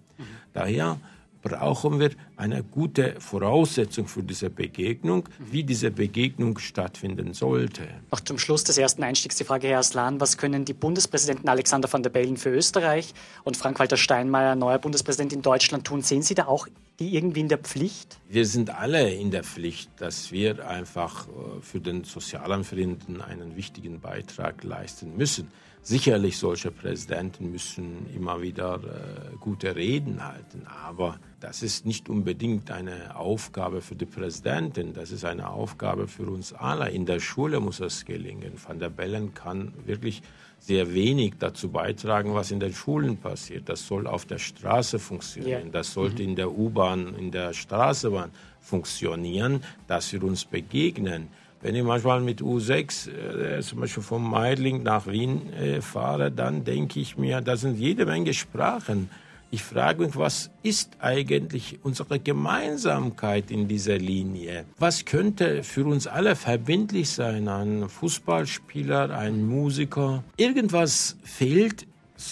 Daher 0.57 0.97
brauchen 1.43 1.99
wir 1.99 2.09
eine 2.35 2.63
gute 2.63 3.15
Voraussetzung 3.19 4.07
für 4.07 4.23
diese 4.23 4.49
Begegnung, 4.49 5.29
wie 5.51 5.63
diese 5.63 5.91
Begegnung 5.91 6.57
stattfinden 6.57 7.35
sollte. 7.35 7.83
Noch 8.11 8.21
zum 8.21 8.39
Schluss 8.39 8.63
des 8.63 8.79
ersten 8.79 9.03
Einstiegs 9.03 9.35
die 9.35 9.43
Frage, 9.43 9.67
Herr 9.67 9.77
Aslan, 9.77 10.19
was 10.19 10.35
können 10.39 10.65
die 10.65 10.73
Bundespräsidenten 10.73 11.47
Alexander 11.47 11.93
van 11.93 12.01
der 12.01 12.09
Bellen 12.09 12.37
für 12.37 12.49
Österreich 12.49 13.13
und 13.43 13.55
Frank-Walter 13.55 13.97
Steinmeier, 13.97 14.55
neuer 14.55 14.79
Bundespräsident 14.79 15.31
in 15.31 15.43
Deutschland, 15.43 15.85
tun? 15.85 16.01
Sehen 16.01 16.23
Sie 16.23 16.33
da 16.33 16.47
auch 16.47 16.67
die 16.99 17.15
irgendwie 17.15 17.41
in 17.41 17.49
der 17.49 17.59
Pflicht? 17.59 18.17
Wir 18.27 18.47
sind 18.47 18.71
alle 18.71 19.13
in 19.13 19.29
der 19.29 19.43
Pflicht, 19.43 19.91
dass 19.97 20.31
wir 20.31 20.67
einfach 20.67 21.27
äh, 21.27 21.61
für 21.61 21.79
den 21.79 22.03
sozialen 22.03 22.63
Frieden 22.63 23.21
einen 23.21 23.55
wichtigen 23.55 23.99
Beitrag 23.99 24.63
leisten 24.63 25.15
müssen. 25.15 25.51
Sicherlich, 25.87 26.37
solche 26.37 26.69
Präsidenten 26.69 27.49
müssen 27.49 28.13
immer 28.13 28.41
wieder 28.41 28.75
äh, 28.75 29.37
gute 29.39 29.73
Reden 29.77 30.21
halten, 30.21 30.67
aber 30.85 31.17
das 31.39 31.63
ist 31.63 31.85
nicht 31.85 32.09
unbedingt 32.09 32.69
eine 32.71 33.15
Aufgabe 33.15 33.79
für 33.79 33.95
die 33.95 34.05
Präsidentin, 34.05 34.91
das 34.91 35.11
ist 35.11 35.23
eine 35.23 35.49
Aufgabe 35.49 36.09
für 36.09 36.27
uns 36.29 36.51
alle. 36.51 36.89
In 36.89 37.05
der 37.05 37.21
Schule 37.21 37.61
muss 37.61 37.79
es 37.79 38.03
gelingen. 38.03 38.51
Van 38.61 38.79
der 38.79 38.89
Bellen 38.89 39.33
kann 39.33 39.71
wirklich 39.85 40.21
sehr 40.59 40.93
wenig 40.93 41.35
dazu 41.39 41.69
beitragen, 41.69 42.33
was 42.33 42.51
in 42.51 42.59
den 42.59 42.73
Schulen 42.73 43.15
passiert. 43.15 43.69
Das 43.69 43.87
soll 43.87 44.07
auf 44.07 44.25
der 44.25 44.39
Straße 44.39 44.99
funktionieren, 44.99 45.67
ja. 45.67 45.71
das 45.71 45.93
sollte 45.93 46.21
mhm. 46.21 46.29
in 46.31 46.35
der 46.35 46.51
U-Bahn, 46.51 47.15
in 47.15 47.31
der 47.31 47.53
Straßenbahn 47.53 48.31
funktionieren, 48.59 49.63
dass 49.87 50.11
wir 50.11 50.21
uns 50.21 50.43
begegnen. 50.43 51.29
Wenn 51.61 51.75
ich 51.75 51.83
manchmal 51.83 52.21
mit 52.21 52.41
U6 52.41 53.09
äh, 53.09 53.61
zum 53.61 53.79
Beispiel 53.79 54.03
vom 54.03 54.29
Meidling 54.29 54.83
nach 54.83 55.07
Wien 55.07 55.51
äh, 55.53 55.81
fahre, 55.81 56.31
dann 56.31 56.63
denke 56.63 56.99
ich 56.99 57.17
mir, 57.17 57.41
da 57.41 57.57
sind 57.57 57.77
jede 57.79 58.05
Menge 58.05 58.33
Sprachen. 58.33 59.09
Ich 59.49 59.63
frage 59.63 60.05
mich, 60.05 60.17
was 60.17 60.51
ist 60.61 60.97
eigentlich 60.99 61.79
unsere 61.81 62.19
Gemeinsamkeit 62.19 63.49
in 63.49 63.67
dieser 63.67 63.97
Linie? 63.97 64.65
Was 64.77 65.05
könnte 65.05 65.63
für 65.63 65.85
uns 65.85 66.05
alle 66.05 66.35
verbindlich 66.35 67.09
sein? 67.09 67.47
Ein 67.47 67.87
Fußballspieler, 67.87 69.17
ein 69.17 69.47
Musiker? 69.47 70.23
Irgendwas 70.35 71.15
fehlt 71.23 71.87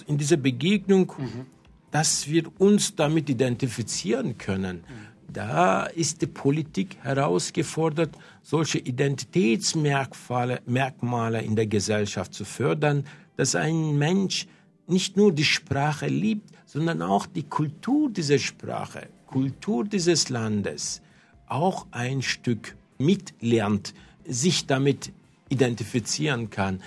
in 0.07 0.17
dieser 0.17 0.37
Begegnung, 0.37 1.13
mhm. 1.17 1.45
dass 1.89 2.29
wir 2.29 2.43
uns 2.59 2.95
damit 2.95 3.29
identifizieren 3.29 4.37
können. 4.37 4.77
Mhm. 4.77 5.14
Da 5.35 5.83
ist 5.87 6.21
die 6.21 6.27
Politik 6.27 6.95
herausgefordert, 7.01 8.17
solche 8.41 8.79
Identitätsmerkmale 8.79 10.61
Merkmale 10.65 11.41
in 11.41 11.57
der 11.57 11.67
Gesellschaft 11.67 12.33
zu 12.33 12.45
fördern, 12.45 13.03
dass 13.35 13.53
ein 13.53 13.97
Mensch 13.97 14.47
nicht 14.87 15.17
nur 15.17 15.33
die 15.33 15.43
Sprache 15.43 16.07
liebt, 16.07 16.51
sondern 16.65 17.01
auch 17.01 17.25
die 17.25 17.43
Kultur 17.43 18.09
dieser 18.09 18.39
Sprache, 18.39 19.09
Kultur 19.27 19.83
dieses 19.83 20.29
Landes 20.29 21.01
auch 21.47 21.85
ein 21.91 22.21
Stück 22.21 22.77
mitlernt, 22.97 23.93
sich 24.25 24.67
damit 24.67 25.11
identifizieren 25.49 26.49
kann. 26.49 26.81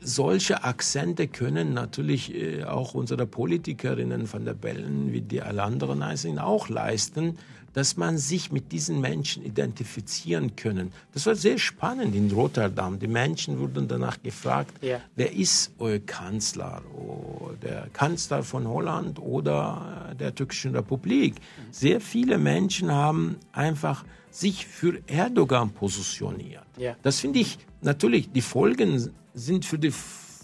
Solche 0.00 0.64
Akzente 0.64 1.28
können 1.28 1.72
natürlich 1.72 2.34
äh, 2.34 2.64
auch 2.64 2.94
unsere 2.94 3.28
Politikerinnen 3.28 4.26
von 4.26 4.44
der 4.44 4.54
Bellen 4.54 5.12
wie 5.12 5.20
die 5.20 5.40
alle 5.40 5.62
anderen 5.62 6.02
auch 6.40 6.68
leisten, 6.68 7.38
dass 7.72 7.96
man 7.96 8.18
sich 8.18 8.52
mit 8.52 8.72
diesen 8.72 9.00
Menschen 9.00 9.44
identifizieren 9.44 10.56
können. 10.56 10.92
Das 11.12 11.26
war 11.26 11.34
sehr 11.34 11.58
spannend 11.58 12.14
in 12.14 12.30
Rotterdam. 12.30 12.98
Die 12.98 13.06
Menschen 13.06 13.58
wurden 13.58 13.88
danach 13.88 14.22
gefragt, 14.22 14.82
ja. 14.82 15.00
wer 15.16 15.32
ist 15.32 15.72
euer 15.78 15.98
Kanzler? 15.98 16.82
Oh, 16.94 17.50
der 17.62 17.88
Kanzler 17.92 18.42
von 18.42 18.66
Holland 18.66 19.18
oder 19.18 20.14
der 20.18 20.34
Türkischen 20.34 20.74
Republik? 20.74 21.36
Sehr 21.70 22.00
viele 22.00 22.38
Menschen 22.38 22.90
haben 22.90 23.36
einfach 23.52 24.04
sich 24.30 24.66
für 24.66 25.00
Erdogan 25.06 25.70
positioniert. 25.70 26.64
Ja. 26.76 26.96
Das 27.02 27.20
finde 27.20 27.40
ich 27.40 27.58
natürlich, 27.82 28.32
die 28.32 28.40
Folgen 28.40 29.10
sind 29.34 29.64
für 29.64 29.78
die 29.78 29.92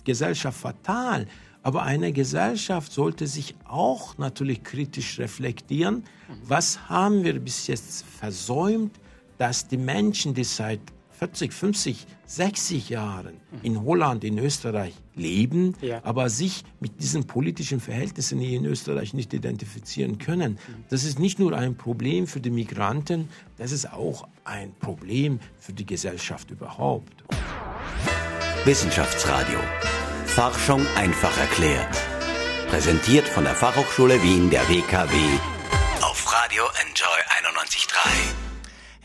Gesellschaft 0.05 0.61
fatal. 0.61 1.27
Aber 1.63 1.83
eine 1.83 2.13
Gesellschaft 2.13 2.93
sollte 2.93 3.27
sich 3.27 3.55
auch 3.65 4.17
natürlich 4.19 4.63
kritisch 4.63 5.19
reflektieren. 5.19 6.05
Was 6.45 6.89
haben 6.89 7.25
wir 7.25 7.39
bis 7.41 7.67
jetzt 7.67 8.05
versäumt, 8.07 8.93
dass 9.39 9.69
die 9.69 9.77
Menschen, 9.77 10.35
die 10.35 10.45
seit 10.45 10.81
40, 11.19 11.53
50, 11.53 12.07
60 12.27 12.91
Jahren 12.91 13.41
in 13.63 13.83
Holland, 13.83 14.23
in 14.23 14.39
Österreich 14.39 14.95
leben, 15.17 15.75
ja. 15.81 16.01
aber 16.05 16.31
sich 16.31 16.63
mit 16.79 17.01
diesen 17.03 17.25
politischen 17.25 17.81
Verhältnissen 17.81 18.39
hier 18.39 18.57
in 18.57 18.65
Österreich 18.65 19.15
nicht 19.15 19.35
identifizieren 19.35 20.19
können. 20.19 20.59
Das 20.91 21.03
ist 21.03 21.19
nicht 21.19 21.41
nur 21.41 21.57
ein 21.57 21.77
Problem 21.77 22.29
für 22.29 22.41
die 22.41 22.51
Migranten, 22.51 23.29
das 23.57 23.73
ist 23.73 23.93
auch 23.93 24.29
ein 24.45 24.73
Problem 24.79 25.41
für 25.59 25.73
die 25.73 25.87
Gesellschaft 25.87 26.53
überhaupt. 26.53 27.25
Wissenschaftsradio 28.65 29.59
Forschung 30.39 30.87
einfach 30.95 31.37
erklärt. 31.37 31.97
Präsentiert 32.69 33.27
von 33.27 33.43
der 33.43 33.57
Fachhochschule 33.57 34.23
Wien 34.23 34.51
der 34.51 34.69
WKW 34.69 35.17
auf 36.01 36.33
Radio 36.33 36.63
Enjoy 36.81 37.19
91.3. 37.43 38.48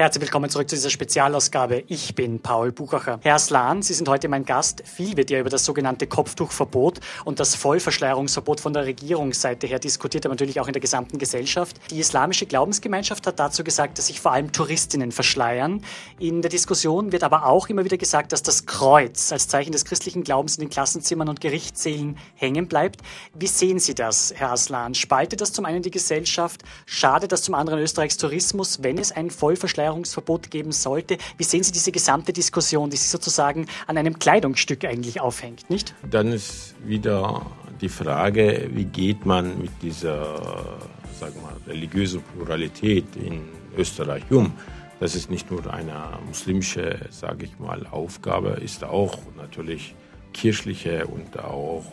Herzlich 0.03 0.23
willkommen 0.23 0.49
zurück 0.49 0.69
zu 0.69 0.75
dieser 0.75 0.89
Spezialausgabe. 0.89 1.85
Ich 1.87 2.13
bin 2.13 2.41
Paul 2.41 2.73
Buchacher. 2.73 3.21
Herr 3.23 3.39
Slan, 3.39 3.81
Sie 3.81 3.93
sind 3.93 4.09
heute 4.09 4.27
mein 4.27 4.43
Gast. 4.43 4.83
Viel 4.85 5.15
wird 5.15 5.29
ja 5.29 5.39
über 5.39 5.49
das 5.49 5.63
sogenannte 5.63 6.07
Kopftuchverbot 6.07 6.99
und 7.23 7.39
das 7.39 7.55
Vollverschleierungsverbot 7.55 8.59
von 8.59 8.73
der 8.73 8.85
Regierungsseite 8.85 9.65
her 9.65 9.79
diskutiert, 9.79 10.25
aber 10.25 10.33
natürlich 10.33 10.59
auch 10.59 10.67
in 10.67 10.73
der 10.73 10.81
gesamten 10.81 11.19
Gesellschaft. 11.19 11.79
Die 11.89 11.99
islamische 11.99 12.45
Glaubensgemeinschaft 12.45 13.25
hat 13.25 13.39
dazu 13.39 13.63
gesagt, 13.63 13.97
dass 13.97 14.07
sich 14.07 14.19
vor 14.19 14.33
allem 14.33 14.51
Touristinnen 14.51 15.13
verschleiern. 15.13 15.81
In 16.19 16.41
der 16.41 16.51
Diskussion 16.51 17.13
wird 17.13 17.23
aber 17.23 17.45
auch 17.45 17.69
immer 17.69 17.85
wieder 17.85 17.95
gesagt, 17.97 18.33
dass 18.33 18.43
das 18.43 18.65
Kreuz 18.65 19.31
als 19.31 19.47
Zeichen 19.47 19.71
des 19.71 19.85
christlichen 19.85 20.25
Glaubens 20.25 20.57
in 20.57 20.65
den 20.65 20.69
Klassenzimmern 20.69 21.29
und 21.29 21.39
Gerichtssälen 21.39 22.17
hängen 22.35 22.67
bleibt. 22.67 22.99
Wie 23.35 23.47
sehen 23.47 23.79
Sie 23.79 23.95
das, 23.95 24.33
Herr 24.35 24.51
Aslan? 24.51 24.95
Spaltet 24.95 25.39
das 25.39 25.53
zum 25.53 25.63
einen 25.63 25.81
die 25.81 25.91
Gesellschaft? 25.91 26.61
Schadet 26.85 27.31
das 27.31 27.43
zum 27.43 27.55
anderen 27.55 27.79
Österreichs 27.79 28.17
Tourismus, 28.17 28.83
wenn 28.83 28.97
es 28.97 29.13
ein 29.13 29.31
Vollverschleierungsverbot 29.31 29.92
Verschleierungsverbot 29.93 30.51
geben 30.51 30.71
sollte. 30.71 31.17
Wie 31.37 31.43
sehen 31.43 31.63
Sie 31.63 31.71
diese 31.71 31.91
gesamte 31.91 32.33
Diskussion, 32.33 32.89
die 32.89 32.97
sich 32.97 33.09
sozusagen 33.09 33.67
an 33.87 33.97
einem 33.97 34.19
Kleidungsstück 34.19 34.85
eigentlich 34.85 35.21
aufhängt, 35.21 35.69
nicht? 35.69 35.93
Dann 36.09 36.31
ist 36.31 36.75
wieder 36.85 37.45
die 37.81 37.89
Frage, 37.89 38.69
wie 38.73 38.85
geht 38.85 39.25
man 39.25 39.61
mit 39.61 39.71
dieser 39.81 40.79
sagen 41.19 41.35
wir, 41.41 41.73
religiösen 41.73 42.21
Pluralität 42.33 43.05
in 43.15 43.41
Österreich 43.77 44.23
um? 44.31 44.53
Das 44.99 45.15
ist 45.15 45.29
nicht 45.29 45.51
nur 45.51 45.71
eine 45.71 46.19
muslimische, 46.25 46.99
sage 47.09 47.45
ich 47.45 47.59
mal, 47.59 47.85
Aufgabe, 47.87 48.59
ist 48.63 48.83
auch 48.83 49.17
natürlich 49.37 49.95
kirchliche 50.33 51.05
und 51.07 51.37
auch 51.39 51.83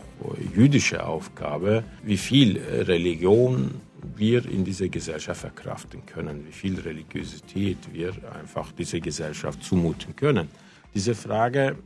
jüdische 0.55 1.05
Aufgabe. 1.05 1.83
Wie 2.03 2.17
viel 2.17 2.59
Religion 2.59 3.81
wir 4.17 4.45
in 4.47 4.65
dieser 4.65 4.89
Gesellschaft 4.89 5.41
verkraften 5.41 6.05
können, 6.07 6.47
wie 6.47 6.53
viel 6.53 6.79
Religiosität 6.81 7.79
wir 7.93 8.13
einfach 8.35 8.73
dieser 8.73 9.01
Gesellschaft 9.01 9.63
zumuten 9.63 10.17
können. 10.17 10.49
Diese 10.95 11.15
Frage 11.15 11.77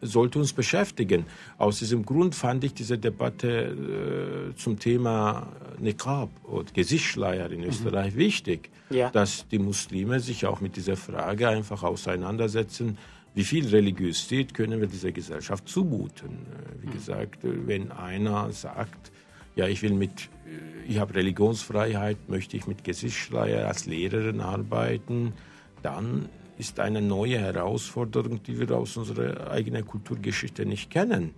sollte 0.00 0.38
uns 0.38 0.52
beschäftigen. 0.52 1.26
Aus 1.58 1.78
diesem 1.78 2.04
Grund 2.04 2.34
fand 2.34 2.64
ich 2.64 2.74
diese 2.74 2.98
Debatte 2.98 4.50
äh, 4.52 4.56
zum 4.56 4.78
Thema 4.78 5.48
Niqab 5.78 6.28
und 6.44 6.74
Gesichtsschleier 6.74 7.50
in 7.50 7.60
mhm. 7.60 7.68
Österreich 7.68 8.14
mhm. 8.14 8.18
wichtig, 8.18 8.70
ja. 8.90 9.10
dass 9.10 9.48
die 9.48 9.58
Muslime 9.58 10.20
sich 10.20 10.46
auch 10.46 10.60
mit 10.60 10.76
dieser 10.76 10.96
Frage 10.96 11.48
einfach 11.48 11.82
auseinandersetzen, 11.82 12.98
wie 13.34 13.44
viel 13.44 13.68
Religiosität 13.68 14.54
können 14.54 14.80
wir 14.80 14.86
dieser 14.86 15.12
Gesellschaft 15.12 15.68
zumuten. 15.68 16.30
Äh, 16.30 16.82
wie 16.82 16.86
mhm. 16.88 16.92
gesagt, 16.92 17.38
wenn 17.42 17.92
einer 17.92 18.52
sagt, 18.52 19.12
ja, 19.56 19.66
ich 19.66 19.82
will 19.82 19.92
mit, 19.92 20.10
äh, 20.10 20.26
ich 20.88 20.98
habe 20.98 21.14
Religionsfreiheit, 21.14 22.28
möchte 22.28 22.56
ich 22.56 22.66
mit 22.66 22.84
Gesichtsschleier 22.84 23.66
als 23.66 23.86
Lehrerin 23.86 24.40
arbeiten, 24.40 25.32
dann 25.82 26.28
ist 26.58 26.80
eine 26.80 27.02
neue 27.02 27.38
Herausforderung, 27.38 28.42
die 28.42 28.58
wir 28.58 28.76
aus 28.76 28.96
unserer 28.96 29.50
eigenen 29.50 29.84
Kulturgeschichte 29.84 30.64
nicht 30.64 30.90
kennen. 30.90 31.34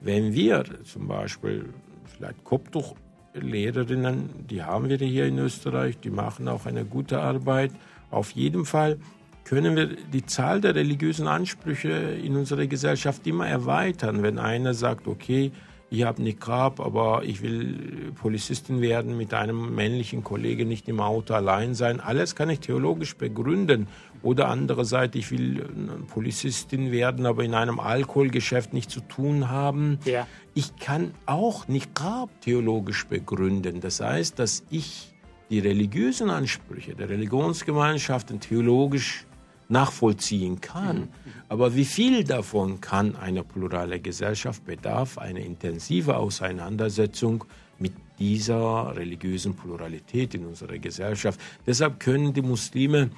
Wenn 0.00 0.34
wir 0.34 0.64
zum 0.84 1.08
Beispiel 1.08 1.72
vielleicht 2.04 2.44
Kopftuchlehrerinnen, 2.44 4.46
die 4.50 4.62
haben 4.62 4.88
wir 4.88 4.98
hier 4.98 5.26
in 5.26 5.38
Österreich, 5.38 5.98
die 5.98 6.10
machen 6.10 6.48
auch 6.48 6.66
eine 6.66 6.84
gute 6.84 7.20
Arbeit. 7.20 7.72
Auf 8.10 8.32
jeden 8.32 8.64
Fall 8.64 8.98
können 9.44 9.76
wir 9.76 9.96
die 10.12 10.26
Zahl 10.26 10.60
der 10.60 10.74
religiösen 10.74 11.28
Ansprüche 11.28 11.90
in 11.90 12.36
unserer 12.36 12.66
Gesellschaft 12.66 13.26
immer 13.26 13.46
erweitern. 13.46 14.22
Wenn 14.22 14.38
einer 14.38 14.74
sagt, 14.74 15.06
okay, 15.06 15.52
ich 15.96 16.04
habe 16.04 16.22
Niqab, 16.22 16.80
aber 16.80 17.22
ich 17.24 17.42
will 17.42 18.12
Polizistin 18.20 18.80
werden, 18.80 19.16
mit 19.16 19.32
einem 19.32 19.74
männlichen 19.74 20.22
Kollegen 20.22 20.68
nicht 20.68 20.88
im 20.88 21.00
Auto 21.00 21.34
allein 21.34 21.74
sein. 21.74 22.00
Alles 22.00 22.34
kann 22.34 22.50
ich 22.50 22.60
theologisch 22.60 23.16
begründen. 23.16 23.88
Oder 24.22 24.48
andererseits, 24.48 25.16
ich 25.16 25.30
will 25.30 25.64
Polizistin 26.12 26.92
werden, 26.92 27.26
aber 27.26 27.44
in 27.44 27.54
einem 27.54 27.80
Alkoholgeschäft 27.80 28.72
nichts 28.72 28.92
zu 28.92 29.00
tun 29.00 29.48
haben. 29.50 29.98
Ja. 30.04 30.26
Ich 30.54 30.76
kann 30.76 31.12
auch 31.26 31.68
Niqab 31.68 32.40
theologisch 32.40 33.06
begründen. 33.06 33.80
Das 33.80 34.00
heißt, 34.00 34.38
dass 34.38 34.64
ich 34.70 35.14
die 35.50 35.60
religiösen 35.60 36.28
Ansprüche 36.28 36.94
der 36.94 37.08
Religionsgemeinschaften 37.08 38.40
theologisch 38.40 39.25
nachvollziehen 39.68 40.60
kann. 40.60 41.08
Aber 41.48 41.74
wie 41.74 41.84
viel 41.84 42.24
davon 42.24 42.80
kann 42.80 43.16
eine 43.16 43.42
plurale 43.42 44.00
Gesellschaft 44.00 44.64
bedarf 44.64 45.18
eine 45.18 45.44
intensive 45.44 46.16
Auseinandersetzung 46.16 47.44
mit 47.78 47.92
dieser 48.18 48.96
religiösen 48.96 49.54
Pluralität 49.54 50.34
in 50.34 50.46
unserer 50.46 50.78
Gesellschaft. 50.78 51.40
Deshalb 51.66 52.00
können 52.00 52.32
die 52.32 52.42
Muslime 52.42 53.10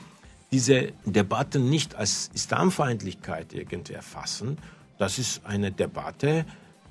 diese 0.50 0.92
Debatten 1.04 1.68
nicht 1.68 1.94
als 1.94 2.30
Islamfeindlichkeit 2.34 3.52
irgendwie 3.52 3.92
erfassen. 3.92 4.58
Das 4.98 5.18
ist 5.18 5.44
eine 5.44 5.70
Debatte, 5.70 6.44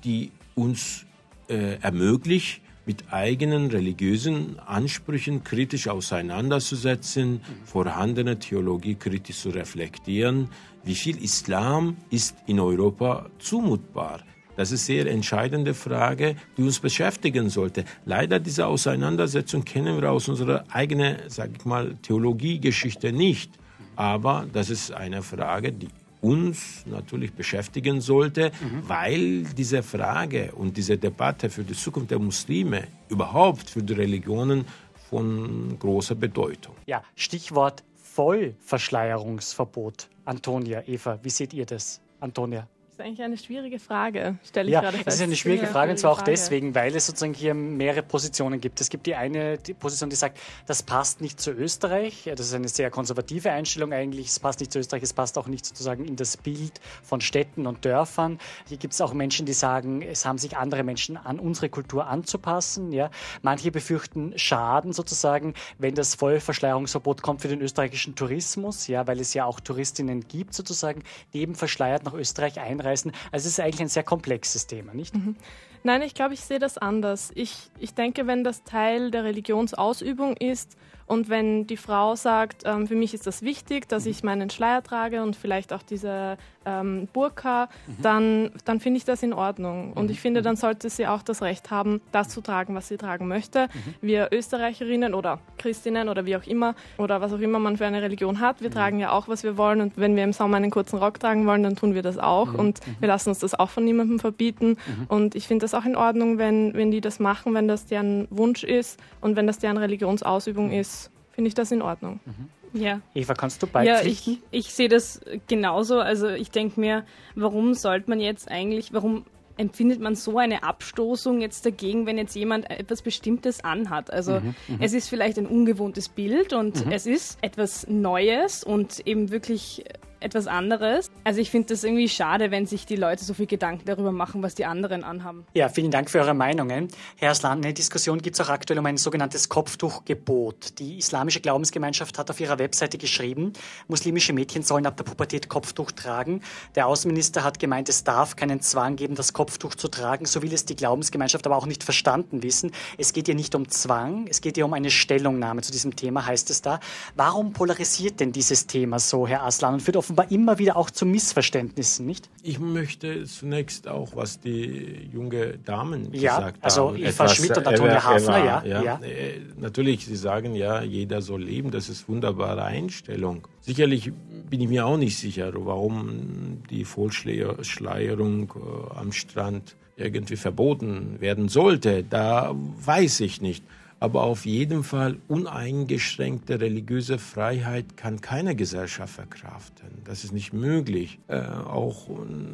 die 0.04 0.32
uns 0.54 1.04
äh, 1.48 1.78
ermöglicht, 1.80 2.62
mit 2.88 3.12
eigenen 3.12 3.70
religiösen 3.70 4.58
Ansprüchen 4.60 5.44
kritisch 5.44 5.88
auseinanderzusetzen, 5.88 7.42
vorhandene 7.66 8.38
Theologie 8.38 8.94
kritisch 8.94 9.40
zu 9.40 9.50
reflektieren. 9.50 10.48
Wie 10.84 10.94
viel 10.94 11.22
Islam 11.22 11.98
ist 12.08 12.34
in 12.46 12.58
Europa 12.58 13.28
zumutbar? 13.38 14.22
Das 14.56 14.72
ist 14.72 14.88
eine 14.88 15.02
sehr 15.02 15.12
entscheidende 15.12 15.74
Frage, 15.74 16.34
die 16.56 16.62
uns 16.62 16.80
beschäftigen 16.80 17.50
sollte. 17.50 17.84
Leider 18.06 18.40
diese 18.40 18.66
Auseinandersetzung 18.66 19.66
kennen 19.66 20.00
wir 20.00 20.10
aus 20.10 20.26
unserer 20.28 20.64
eigenen, 20.72 21.16
sag 21.28 21.50
ich 21.58 21.66
mal, 21.66 21.94
Theologiegeschichte 22.00 23.12
nicht. 23.12 23.52
Aber 23.96 24.46
das 24.50 24.70
ist 24.70 24.92
eine 24.92 25.22
Frage, 25.22 25.72
die 25.72 25.88
uns 26.20 26.84
natürlich 26.86 27.32
beschäftigen 27.32 28.00
sollte, 28.00 28.52
mhm. 28.60 28.88
weil 28.88 29.42
diese 29.44 29.82
Frage 29.82 30.52
und 30.54 30.76
diese 30.76 30.98
Debatte 30.98 31.50
für 31.50 31.64
die 31.64 31.74
Zukunft 31.74 32.10
der 32.10 32.18
Muslime 32.18 32.88
überhaupt 33.08 33.70
für 33.70 33.82
die 33.82 33.94
Religionen 33.94 34.66
von 35.08 35.78
großer 35.78 36.14
Bedeutung. 36.14 36.74
Ja, 36.86 37.02
Stichwort 37.14 37.82
Vollverschleierungsverbot. 37.96 40.08
Antonia, 40.24 40.82
Eva, 40.86 41.18
wie 41.22 41.30
seht 41.30 41.54
ihr 41.54 41.66
das? 41.66 42.00
Antonia 42.20 42.68
ist 42.98 43.04
eigentlich 43.04 43.22
eine 43.22 43.36
schwierige 43.36 43.78
Frage, 43.78 44.38
stelle 44.44 44.68
ich 44.68 44.72
ja, 44.72 44.80
gerade 44.80 44.96
fest. 44.96 45.08
Es 45.08 45.14
ist 45.16 45.22
eine 45.22 45.36
schwierige 45.36 45.66
Frage 45.66 45.92
und 45.92 45.98
zwar 45.98 46.12
auch 46.12 46.18
Frage. 46.18 46.32
deswegen, 46.32 46.74
weil 46.74 46.94
es 46.94 47.06
sozusagen 47.06 47.34
hier 47.34 47.54
mehrere 47.54 48.02
Positionen 48.02 48.60
gibt. 48.60 48.80
Es 48.80 48.90
gibt 48.90 49.06
die 49.06 49.14
eine 49.14 49.58
die 49.58 49.74
Position, 49.74 50.10
die 50.10 50.16
sagt, 50.16 50.38
das 50.66 50.82
passt 50.82 51.20
nicht 51.20 51.40
zu 51.40 51.52
Österreich. 51.52 52.24
Das 52.24 52.46
ist 52.46 52.54
eine 52.54 52.68
sehr 52.68 52.90
konservative 52.90 53.52
Einstellung 53.52 53.92
eigentlich. 53.92 54.28
Es 54.28 54.40
passt 54.40 54.60
nicht 54.60 54.72
zu 54.72 54.80
Österreich, 54.80 55.02
es 55.02 55.12
passt 55.12 55.38
auch 55.38 55.46
nicht 55.46 55.64
sozusagen 55.64 56.04
in 56.06 56.16
das 56.16 56.36
Bild 56.36 56.80
von 57.02 57.20
Städten 57.20 57.66
und 57.66 57.84
Dörfern. 57.84 58.38
Hier 58.66 58.78
gibt 58.78 58.94
es 58.94 59.00
auch 59.00 59.12
Menschen, 59.12 59.46
die 59.46 59.52
sagen, 59.52 60.02
es 60.02 60.26
haben 60.26 60.38
sich 60.38 60.56
andere 60.56 60.82
Menschen 60.82 61.16
an 61.16 61.38
unsere 61.38 61.68
Kultur 61.68 62.06
anzupassen. 62.06 62.92
Ja. 62.92 63.10
Manche 63.42 63.70
befürchten 63.70 64.36
Schaden 64.36 64.92
sozusagen, 64.92 65.54
wenn 65.78 65.94
das 65.94 66.16
Vollverschleierungsverbot 66.16 67.22
kommt 67.22 67.42
für 67.42 67.48
den 67.48 67.60
österreichischen 67.60 68.16
Tourismus, 68.16 68.88
ja, 68.88 69.06
weil 69.06 69.20
es 69.20 69.34
ja 69.34 69.44
auch 69.44 69.60
Touristinnen 69.60 70.26
gibt 70.26 70.54
sozusagen, 70.54 71.02
die 71.32 71.40
eben 71.40 71.54
verschleiert 71.54 72.04
nach 72.04 72.14
Österreich 72.14 72.58
einreisen 72.58 72.87
einreißen. 72.88 73.12
Also 73.32 73.46
es 73.46 73.52
ist 73.52 73.60
eigentlich 73.60 73.80
ein 73.80 73.88
sehr 73.88 74.02
komplexes 74.02 74.66
Thema, 74.66 74.94
nicht? 74.94 75.14
Mhm. 75.14 75.36
Nein, 75.84 76.02
ich 76.02 76.14
glaube, 76.14 76.34
ich 76.34 76.40
sehe 76.40 76.58
das 76.58 76.76
anders. 76.76 77.30
Ich, 77.34 77.70
ich 77.78 77.94
denke, 77.94 78.26
wenn 78.26 78.42
das 78.42 78.64
Teil 78.64 79.10
der 79.10 79.24
Religionsausübung 79.24 80.36
ist 80.36 80.76
und 81.06 81.28
wenn 81.28 81.66
die 81.66 81.76
Frau 81.76 82.16
sagt, 82.16 82.62
ähm, 82.64 82.86
für 82.88 82.96
mich 82.96 83.14
ist 83.14 83.26
das 83.26 83.42
wichtig, 83.42 83.88
dass 83.88 84.04
ich 84.04 84.24
meinen 84.24 84.50
Schleier 84.50 84.82
trage 84.82 85.22
und 85.22 85.36
vielleicht 85.36 85.72
auch 85.72 85.82
diese 85.82 86.36
ähm, 86.68 87.08
Burka, 87.12 87.68
mhm. 87.86 88.02
dann, 88.02 88.50
dann 88.64 88.80
finde 88.80 88.98
ich 88.98 89.04
das 89.04 89.22
in 89.22 89.32
Ordnung. 89.32 89.92
Und 89.94 90.06
mhm. 90.06 90.10
ich 90.10 90.20
finde, 90.20 90.42
dann 90.42 90.56
sollte 90.56 90.90
sie 90.90 91.06
auch 91.06 91.22
das 91.22 91.42
Recht 91.42 91.70
haben, 91.70 92.00
das 92.12 92.28
zu 92.28 92.40
tragen, 92.40 92.74
was 92.74 92.88
sie 92.88 92.96
tragen 92.96 93.26
möchte. 93.28 93.66
Mhm. 93.66 93.94
Wir 94.00 94.28
Österreicherinnen 94.32 95.14
oder 95.14 95.40
Christinnen 95.56 96.08
oder 96.08 96.26
wie 96.26 96.36
auch 96.36 96.46
immer 96.46 96.74
oder 96.98 97.20
was 97.20 97.32
auch 97.32 97.38
immer 97.38 97.58
man 97.58 97.76
für 97.76 97.86
eine 97.86 98.02
Religion 98.02 98.40
hat, 98.40 98.60
wir 98.60 98.70
mhm. 98.70 98.74
tragen 98.74 98.98
ja 99.00 99.12
auch, 99.12 99.28
was 99.28 99.42
wir 99.42 99.56
wollen. 99.56 99.80
Und 99.80 99.96
wenn 99.96 100.16
wir 100.16 100.24
im 100.24 100.32
Sommer 100.32 100.58
einen 100.58 100.70
kurzen 100.70 100.98
Rock 100.98 101.20
tragen 101.20 101.46
wollen, 101.46 101.62
dann 101.62 101.76
tun 101.76 101.94
wir 101.94 102.02
das 102.02 102.18
auch. 102.18 102.52
Mhm. 102.52 102.58
Und 102.58 102.86
mhm. 102.86 102.96
wir 103.00 103.08
lassen 103.08 103.30
uns 103.30 103.38
das 103.38 103.54
auch 103.54 103.70
von 103.70 103.84
niemandem 103.84 104.18
verbieten. 104.18 104.76
Und 105.08 105.34
ich 105.34 105.46
finde 105.46 105.64
das 105.64 105.74
auch 105.74 105.84
in 105.84 105.96
Ordnung, 105.96 106.38
wenn, 106.38 106.74
wenn 106.74 106.90
die 106.90 107.00
das 107.00 107.20
machen, 107.20 107.54
wenn 107.54 107.68
das 107.68 107.86
deren 107.86 108.28
Wunsch 108.30 108.64
ist 108.64 109.00
und 109.20 109.36
wenn 109.36 109.46
das 109.46 109.58
deren 109.58 109.78
Religionsausübung 109.78 110.70
ist 110.70 111.10
finde 111.38 111.50
ich 111.50 111.54
das 111.54 111.70
in 111.70 111.82
Ordnung. 111.82 112.18
Mhm. 112.24 112.48
Ja. 112.72 113.00
Eva, 113.14 113.34
kannst 113.34 113.62
du 113.62 113.66
beipflichten? 113.66 114.34
Ja, 114.34 114.38
ich, 114.50 114.66
ich 114.66 114.74
sehe 114.74 114.88
das 114.88 115.20
genauso. 115.46 116.00
Also 116.00 116.28
ich 116.28 116.50
denke 116.50 116.80
mir, 116.80 117.04
warum 117.34 117.74
sollte 117.74 118.10
man 118.10 118.20
jetzt 118.20 118.50
eigentlich, 118.50 118.92
warum 118.92 119.24
empfindet 119.58 120.00
man 120.00 120.14
so 120.14 120.38
eine 120.38 120.62
Abstoßung 120.62 121.40
jetzt 121.40 121.66
dagegen, 121.66 122.06
wenn 122.06 122.16
jetzt 122.16 122.34
jemand 122.34 122.70
etwas 122.70 123.02
Bestimmtes 123.02 123.62
anhat. 123.64 124.12
Also 124.12 124.40
mhm, 124.40 124.54
mhm. 124.68 124.76
es 124.80 124.92
ist 124.92 125.08
vielleicht 125.08 125.36
ein 125.38 125.46
ungewohntes 125.46 126.08
Bild 126.08 126.52
und 126.52 126.86
mhm. 126.86 126.92
es 126.92 127.06
ist 127.06 127.38
etwas 127.42 127.86
Neues 127.88 128.64
und 128.64 129.06
eben 129.06 129.30
wirklich 129.30 129.84
etwas 130.20 130.46
anderes. 130.46 131.10
Also 131.24 131.40
ich 131.40 131.50
finde 131.50 131.68
das 131.68 131.84
irgendwie 131.84 132.08
schade, 132.08 132.50
wenn 132.50 132.66
sich 132.66 132.86
die 132.86 132.96
Leute 132.96 133.24
so 133.24 133.34
viel 133.34 133.46
Gedanken 133.46 133.84
darüber 133.86 134.12
machen, 134.12 134.42
was 134.42 134.54
die 134.54 134.64
anderen 134.64 135.04
anhaben. 135.04 135.44
Ja, 135.54 135.68
vielen 135.68 135.90
Dank 135.90 136.10
für 136.10 136.20
eure 136.20 136.34
Meinungen. 136.34 136.88
Herr 137.16 137.30
Aslan, 137.30 137.58
eine 137.58 137.74
Diskussion 137.74 138.20
gibt 138.20 138.38
es 138.38 138.46
auch 138.46 138.50
aktuell 138.50 138.78
um 138.78 138.86
ein 138.86 138.96
sogenanntes 138.96 139.48
Kopftuchgebot. 139.48 140.78
Die 140.78 140.98
islamische 140.98 141.40
Glaubensgemeinschaft 141.40 142.18
hat 142.18 142.30
auf 142.30 142.40
ihrer 142.40 142.58
Webseite 142.58 142.98
geschrieben, 142.98 143.52
muslimische 143.86 144.32
Mädchen 144.32 144.62
sollen 144.62 144.86
ab 144.86 144.96
der 144.96 145.04
Pubertät 145.04 145.48
Kopftuch 145.48 145.92
tragen. 145.92 146.42
Der 146.74 146.86
Außenminister 146.86 147.44
hat 147.44 147.58
gemeint, 147.58 147.88
es 147.88 148.04
darf 148.04 148.36
keinen 148.36 148.60
Zwang 148.60 148.96
geben, 148.96 149.14
das 149.14 149.32
Kopftuch 149.32 149.74
zu 149.74 149.88
tragen. 149.88 150.24
So 150.26 150.42
will 150.42 150.52
es 150.52 150.64
die 150.64 150.76
Glaubensgemeinschaft 150.76 151.46
aber 151.46 151.56
auch 151.56 151.66
nicht 151.66 151.84
verstanden 151.84 152.42
wissen. 152.42 152.72
Es 152.96 153.12
geht 153.12 153.26
hier 153.26 153.34
nicht 153.34 153.54
um 153.54 153.68
Zwang, 153.68 154.26
es 154.28 154.40
geht 154.40 154.56
hier 154.56 154.64
um 154.64 154.72
eine 154.74 154.90
Stellungnahme 154.90 155.62
zu 155.62 155.72
diesem 155.72 155.96
Thema, 155.96 156.26
heißt 156.26 156.50
es 156.50 156.62
da. 156.62 156.80
Warum 157.14 157.52
polarisiert 157.52 158.20
denn 158.20 158.32
dieses 158.32 158.66
Thema 158.66 158.98
so, 158.98 159.26
Herr 159.26 159.44
Aslan, 159.44 159.74
und 159.74 159.80
führt 159.80 159.96
offenbar 160.08 160.30
immer 160.30 160.58
wieder 160.58 160.76
auch 160.76 160.90
zu 160.90 161.04
Missverständnissen, 161.04 162.06
nicht? 162.06 162.30
Ich 162.42 162.58
möchte 162.58 163.24
zunächst 163.24 163.88
auch, 163.88 164.16
was 164.16 164.40
die 164.40 165.10
junge 165.12 165.58
Damen 165.58 166.14
ja, 166.14 166.36
gesagt 166.38 166.64
also 166.64 166.88
haben. 166.88 166.96
Eva 166.96 167.28
Schmidt 167.28 167.58
und 167.58 167.66
Antonia 167.66 168.02
Hafner, 168.02 168.44
ja, 168.44 168.64
ja, 168.64 168.82
ja. 168.82 169.00
Äh, 169.02 169.40
Natürlich, 169.58 170.06
Sie 170.06 170.16
sagen 170.16 170.54
ja, 170.54 170.82
jeder 170.82 171.20
soll 171.20 171.42
leben, 171.42 171.70
das 171.70 171.90
ist 171.90 172.08
wunderbare 172.08 172.64
Einstellung. 172.64 173.46
Sicherlich 173.60 174.12
bin 174.48 174.62
ich 174.62 174.68
mir 174.68 174.86
auch 174.86 174.96
nicht 174.96 175.18
sicher, 175.18 175.52
warum 175.54 176.62
die 176.70 176.84
Vollschleierung 176.86 178.52
äh, 178.54 178.98
am 178.98 179.12
Strand 179.12 179.76
irgendwie 179.96 180.36
verboten 180.36 181.20
werden 181.20 181.48
sollte. 181.48 182.02
Da 182.02 182.54
weiß 182.54 183.20
ich 183.20 183.42
nicht. 183.42 183.62
Aber 184.00 184.22
auf 184.22 184.46
jeden 184.46 184.84
Fall 184.84 185.16
uneingeschränkte 185.26 186.60
religiöse 186.60 187.18
Freiheit 187.18 187.96
kann 187.96 188.20
keine 188.20 188.54
Gesellschaft 188.54 189.14
verkraften. 189.14 189.88
Das 190.04 190.22
ist 190.22 190.32
nicht 190.32 190.52
möglich. 190.52 191.18
Äh, 191.26 191.40
auch 191.40 192.08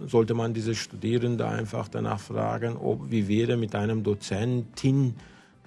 sollte 0.07 0.33
man 0.33 0.54
diese 0.54 0.74
Studierende 0.74 1.46
einfach 1.46 1.88
danach 1.88 2.20
fragen, 2.20 2.76
ob 2.76 3.11
wie 3.11 3.28
wäre 3.28 3.59
mit 3.59 3.74
einem 3.74 4.02
Dozentin, 4.02 5.16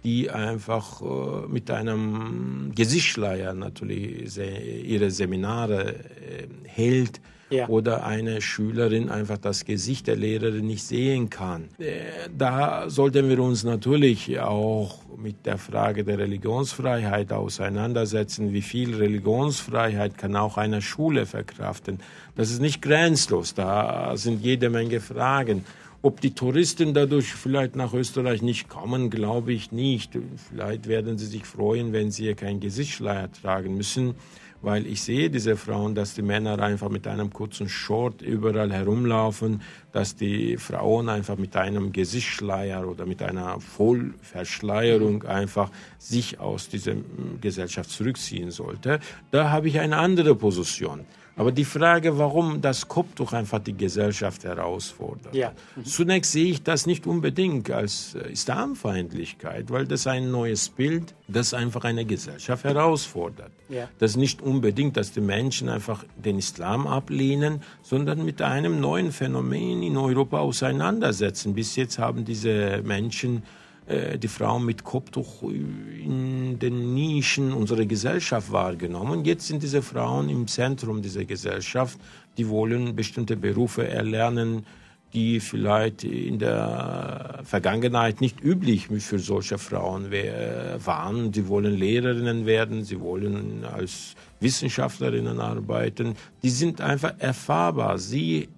die 0.03 0.31
einfach 0.31 1.01
äh, 1.01 1.47
mit 1.47 1.69
einem 1.69 2.71
Gesichtsschleier 2.73 3.53
natürlich 3.53 4.35
ihre 4.37 5.11
Seminare 5.11 5.95
äh, 5.95 6.47
hält 6.63 7.21
ja. 7.49 7.67
oder 7.67 8.05
eine 8.05 8.41
Schülerin 8.41 9.10
einfach 9.10 9.38
das 9.38 9.65
Gesicht 9.65 10.07
der 10.07 10.15
Lehrerin 10.15 10.67
nicht 10.67 10.83
sehen 10.83 11.29
kann. 11.29 11.69
Äh, 11.79 12.29
da 12.36 12.89
sollten 12.89 13.29
wir 13.29 13.39
uns 13.39 13.63
natürlich 13.63 14.39
auch 14.39 14.99
mit 15.17 15.45
der 15.45 15.57
Frage 15.57 16.03
der 16.03 16.19
Religionsfreiheit 16.19 17.31
auseinandersetzen. 17.31 18.53
Wie 18.53 18.62
viel 18.62 18.95
Religionsfreiheit 18.95 20.17
kann 20.17 20.36
auch 20.36 20.57
eine 20.57 20.81
Schule 20.81 21.25
verkraften? 21.25 21.99
Das 22.36 22.51
ist 22.51 22.62
nicht 22.62 22.81
grenzlos. 22.81 23.53
Da 23.53 24.15
sind 24.15 24.43
jede 24.43 24.69
Menge 24.69 24.99
Fragen. 24.99 25.65
Ob 26.03 26.21
die 26.21 26.36
Touristen 26.36 26.93
dadurch 26.93 27.33
vielleicht 27.33 27.75
nach 27.75 27.93
Österreich 27.93 28.43
nicht 28.43 28.69
kommen, 28.69 29.10
glaube 29.10 29.51
ich 29.51 29.71
nicht. 29.71 30.17
Vielleicht 30.49 30.88
werden 30.88 31.17
sie 31.17 31.25
sich 31.25 31.45
freuen, 31.45 31.91
wenn 31.91 32.12
sie 32.12 32.23
hier 32.23 32.36
kein 32.36 32.60
Gesichtsschleier 32.60 33.31
tragen 33.31 33.75
müssen 33.75 34.13
weil 34.62 34.88
ich 34.88 35.02
sehe 35.02 35.30
diese 35.30 35.56
Frauen, 35.56 35.96
dass 35.96 36.13
die 36.13 36.22
Männer 36.22 36.60
einfach 36.60 36.89
mit 36.89 37.08
einem 37.08 37.32
kurzen 37.32 37.70
Short 37.70 38.22
überall 38.22 38.72
herumlaufen, 38.72 39.62
dass 39.91 40.15
die 40.15 40.58
Frauen 40.58 41.10
einfach 41.10 41.38
mit 41.38 41.56
einem 41.56 41.91
Gesichtsschleier 41.91 42.88
oder 42.88 43.06
mit 43.06 43.22
einer 43.22 43.60
Vollverschleierung 43.60 45.24
einfach 45.24 45.72
sich 45.98 46.39
aus 46.39 46.70
dieser 46.70 46.93
Gesellschaft 47.41 47.89
zurückziehen 47.89 48.52
sollte. 48.52 49.00
Da 49.32 49.52
habe 49.52 49.67
ich 49.67 49.80
eine 49.80 49.98
andere 49.98 50.36
Position. 50.36 51.06
Aber 51.38 51.52
die 51.52 51.65
Frage, 51.65 52.17
warum 52.17 52.62
das 52.62 52.88
Kopftuch 52.88 53.32
einfach 53.32 53.60
die 53.60 53.78
Gesellschaft 53.78 54.43
herausfordert. 54.43 55.36
Ja. 55.36 55.54
Mhm. 55.76 55.86
Zunächst 55.86 56.32
sehe 56.32 56.47
ich 56.47 56.63
das 56.63 56.88
nicht 56.88 57.06
unbedingt 57.06 57.69
als 57.69 58.15
äh, 58.15 58.32
Islamfeindlichkeit, 58.32 59.69
weil 59.69 59.86
das 59.86 60.08
ein 60.08 60.32
neues 60.32 60.69
Bild, 60.69 61.13
das 61.28 61.54
einfach 61.54 61.84
eine 61.84 62.06
Gesellschaft 62.06 62.63
herausfordert. 62.63 63.52
Ja. 63.69 63.88
Das 64.00 64.12
ist 64.12 64.17
nicht 64.17 64.41
unbedingt, 64.41 64.97
dass 64.97 65.12
die 65.12 65.21
Menschen 65.21 65.69
einfach 65.69 66.04
den 66.15 66.39
Islam 66.39 66.88
ablehnen, 66.88 67.62
sondern 67.84 68.26
mit 68.26 68.41
einem 68.41 68.80
neuen 68.82 69.12
Phänomen 69.12 69.84
in 69.84 69.95
Europa 69.95 70.39
auseinandersetzen. 70.39 71.54
Bis 71.54 71.76
jetzt 71.76 72.00
haben 72.00 72.26
diese 72.26 72.82
Menschen 72.84 73.43
die 73.89 74.28
Frauen 74.28 74.65
mit 74.65 74.84
Kopftuch 74.84 75.43
in 75.43 76.60
den 76.60 76.93
Nischen 76.93 77.54
unserer 77.54 77.86
Gesellschaft 77.86 78.52
wahrgenommen. 78.52 79.23
Jetzt 79.23 79.47
sind 79.47 79.63
diese 79.63 79.82
Frauen 79.82 80.28
im 80.30 80.47
Zentrum 80.47 81.02
dieser 81.02 81.23
Gesellschaft. 81.23 81.97
Die 82.38 82.50
wollen 82.50 82.95
bestimmte 82.95 83.38
Berufe 83.38 83.88
erlernen, 83.88 84.65
die 85.13 85.39
vielleicht 85.39 86.04
in 86.04 86.39
der 86.39 87.39
Vergangenheit 87.43 88.20
nicht 88.20 88.41
üblich 88.43 88.88
für 88.88 89.20
solche 89.20 89.58
Frauen 89.58 90.12
waren. 90.12 91.34
Sie 91.34 91.48
wollen 91.48 91.76
Lehrerinnen 91.76 92.46
werden, 92.46 92.84
sie 92.84 93.00
wollen 93.00 93.63
als 93.63 94.15
Wissenschaftlerinnen 94.39 95.39
arbeiten. 95.39 96.15
Die 96.43 96.50
sind 96.50 96.82
einfach 96.82 97.13
erfahrbar, 97.20 97.98
sie 97.98 98.50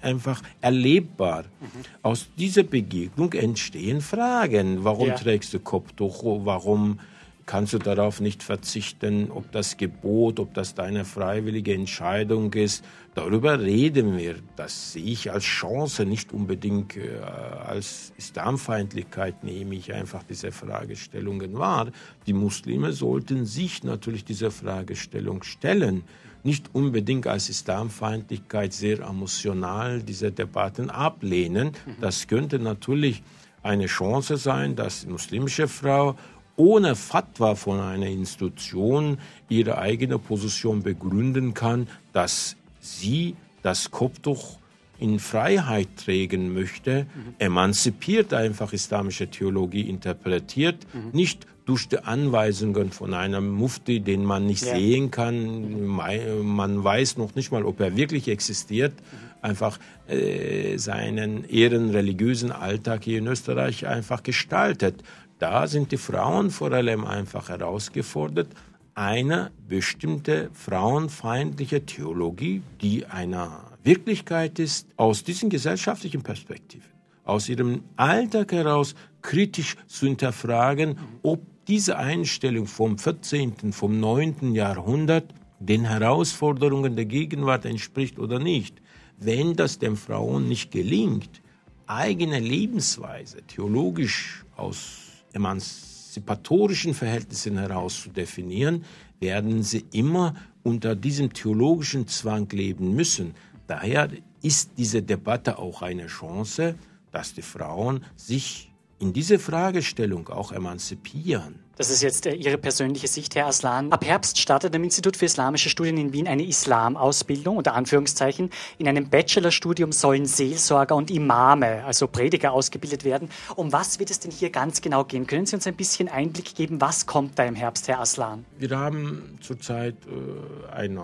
einfach 0.00 0.42
erlebbar. 0.60 1.42
Mhm. 1.60 1.66
Aus 2.02 2.28
dieser 2.38 2.62
Begegnung 2.62 3.32
entstehen 3.32 4.00
Fragen. 4.00 4.84
Warum 4.84 5.08
ja. 5.08 5.14
trägst 5.14 5.52
du 5.54 5.58
Kopftuch? 5.58 6.22
Warum 6.44 7.00
kannst 7.46 7.72
du 7.74 7.78
darauf 7.78 8.20
nicht 8.20 8.42
verzichten, 8.42 9.30
ob 9.30 9.52
das 9.52 9.76
Gebot, 9.76 10.40
ob 10.40 10.54
das 10.54 10.74
deine 10.74 11.04
freiwillige 11.04 11.74
Entscheidung 11.74 12.52
ist. 12.52 12.84
Darüber 13.14 13.60
reden 13.60 14.16
wir. 14.16 14.36
Das 14.56 14.92
sehe 14.92 15.04
ich 15.04 15.30
als 15.30 15.44
Chance, 15.44 16.04
nicht 16.06 16.32
unbedingt 16.32 16.96
äh, 16.96 17.18
als 17.18 18.12
Islamfeindlichkeit 18.16 19.44
nehme 19.44 19.74
ich 19.74 19.92
einfach 19.92 20.22
diese 20.22 20.52
Fragestellungen 20.52 21.58
wahr. 21.58 21.90
Die 22.26 22.32
Muslime 22.32 22.92
sollten 22.92 23.46
sich 23.46 23.84
natürlich 23.84 24.24
dieser 24.24 24.50
Fragestellung 24.50 25.42
stellen. 25.42 26.04
Nicht 26.42 26.74
unbedingt 26.74 27.26
als 27.26 27.48
Islamfeindlichkeit 27.48 28.72
sehr 28.72 29.00
emotional 29.00 30.02
diese 30.02 30.32
Debatten 30.32 30.90
ablehnen. 30.90 31.68
Mhm. 31.86 31.96
Das 32.00 32.26
könnte 32.26 32.58
natürlich 32.58 33.22
eine 33.64 33.86
Chance 33.86 34.36
sein, 34.36 34.76
dass 34.76 35.00
die 35.00 35.08
muslimische 35.08 35.68
Frau 35.68 36.16
ohne 36.56 36.94
Fatwa 36.94 37.54
von 37.54 37.80
einer 37.80 38.06
Institution 38.06 39.18
ihre 39.48 39.78
eigene 39.78 40.18
Position 40.18 40.82
begründen 40.82 41.54
kann, 41.54 41.88
dass 42.12 42.56
sie 42.80 43.36
das 43.62 43.90
Kopftuch 43.90 44.58
in 44.98 45.18
Freiheit 45.18 45.88
tragen 45.96 46.52
möchte, 46.52 47.06
mhm. 47.14 47.34
emanzipiert 47.38 48.32
einfach 48.32 48.72
islamische 48.72 49.28
Theologie 49.28 49.88
interpretiert, 49.88 50.86
mhm. 50.92 51.10
nicht 51.12 51.46
durch 51.64 51.88
die 51.88 51.98
Anweisungen 51.98 52.90
von 52.90 53.14
einem 53.14 53.50
Mufti, 53.50 54.00
den 54.00 54.24
man 54.24 54.46
nicht 54.46 54.64
ja. 54.64 54.76
sehen 54.76 55.10
kann. 55.10 55.86
Man 55.86 56.84
weiß 56.84 57.16
noch 57.16 57.34
nicht 57.34 57.52
mal, 57.52 57.64
ob 57.64 57.80
er 57.80 57.96
wirklich 57.96 58.28
existiert. 58.28 58.92
Einfach 59.40 59.78
äh, 60.06 60.76
seinen 60.76 61.44
ehrenreligiösen 61.44 62.52
Alltag 62.52 63.04
hier 63.04 63.18
in 63.18 63.26
Österreich 63.26 63.86
einfach 63.86 64.22
gestaltet. 64.22 65.02
Da 65.44 65.66
sind 65.66 65.92
die 65.92 65.98
Frauen 65.98 66.50
vor 66.50 66.72
allem 66.72 67.04
einfach 67.04 67.50
herausgefordert, 67.50 68.48
eine 68.94 69.50
bestimmte 69.68 70.48
frauenfeindliche 70.54 71.84
Theologie, 71.84 72.62
die 72.80 73.04
einer 73.04 73.60
Wirklichkeit 73.82 74.58
ist, 74.58 74.88
aus 74.96 75.22
diesen 75.22 75.50
gesellschaftlichen 75.50 76.22
Perspektiven, 76.22 76.88
aus 77.24 77.50
ihrem 77.50 77.82
Alltag 77.96 78.52
heraus 78.52 78.94
kritisch 79.20 79.76
zu 79.86 80.06
hinterfragen, 80.06 80.96
ob 81.22 81.42
diese 81.66 81.98
Einstellung 81.98 82.66
vom 82.66 82.96
14., 82.96 83.74
vom 83.74 84.00
9. 84.00 84.54
Jahrhundert 84.54 85.34
den 85.58 85.84
Herausforderungen 85.84 86.96
der 86.96 87.04
Gegenwart 87.04 87.66
entspricht 87.66 88.18
oder 88.18 88.38
nicht. 88.38 88.80
Wenn 89.18 89.56
das 89.56 89.78
den 89.78 89.98
Frauen 89.98 90.48
nicht 90.48 90.70
gelingt, 90.70 91.42
eigene 91.86 92.40
Lebensweise 92.40 93.42
theologisch 93.42 94.46
aus 94.56 95.03
emanzipatorischen 95.34 96.94
Verhältnissen 96.94 97.58
heraus 97.58 98.02
zu 98.02 98.10
definieren, 98.10 98.84
werden 99.20 99.62
sie 99.62 99.84
immer 99.92 100.34
unter 100.62 100.96
diesem 100.96 101.32
theologischen 101.32 102.06
Zwang 102.06 102.48
leben 102.50 102.94
müssen. 102.94 103.34
Daher 103.66 104.08
ist 104.42 104.72
diese 104.76 105.02
Debatte 105.02 105.58
auch 105.58 105.82
eine 105.82 106.06
Chance, 106.06 106.74
dass 107.10 107.34
die 107.34 107.42
Frauen 107.42 108.04
sich 108.16 108.72
in 108.98 109.12
diese 109.12 109.38
Fragestellung 109.38 110.28
auch 110.28 110.52
emanzipieren. 110.52 111.63
Das 111.76 111.90
ist 111.90 112.02
jetzt 112.02 112.26
äh, 112.26 112.34
Ihre 112.34 112.56
persönliche 112.56 113.08
Sicht, 113.08 113.34
Herr 113.34 113.46
Aslan. 113.46 113.90
Ab 113.90 114.04
Herbst 114.04 114.38
startet 114.38 114.74
am 114.76 114.84
Institut 114.84 115.16
für 115.16 115.24
Islamische 115.24 115.68
Studien 115.68 115.96
in 115.96 116.12
Wien 116.12 116.28
eine 116.28 116.44
Islamausbildung, 116.44 117.56
unter 117.56 117.74
Anführungszeichen. 117.74 118.50
In 118.78 118.86
einem 118.86 119.10
Bachelorstudium 119.10 119.90
sollen 119.90 120.26
Seelsorger 120.26 120.94
und 120.94 121.10
Imame, 121.10 121.84
also 121.84 122.06
Prediger, 122.06 122.52
ausgebildet 122.52 123.04
werden. 123.04 123.28
Um 123.56 123.72
was 123.72 123.98
wird 123.98 124.10
es 124.10 124.20
denn 124.20 124.30
hier 124.30 124.50
ganz 124.50 124.82
genau 124.82 125.04
gehen? 125.04 125.26
Können 125.26 125.46
Sie 125.46 125.56
uns 125.56 125.66
ein 125.66 125.74
bisschen 125.74 126.08
Einblick 126.08 126.54
geben, 126.54 126.80
was 126.80 127.06
kommt 127.06 127.38
da 127.38 127.44
im 127.44 127.56
Herbst, 127.56 127.88
Herr 127.88 128.00
Aslan? 128.00 128.44
Wir 128.58 128.70
haben 128.78 129.38
zurzeit 129.40 129.96
äh, 130.06 130.72
eine 130.72 131.02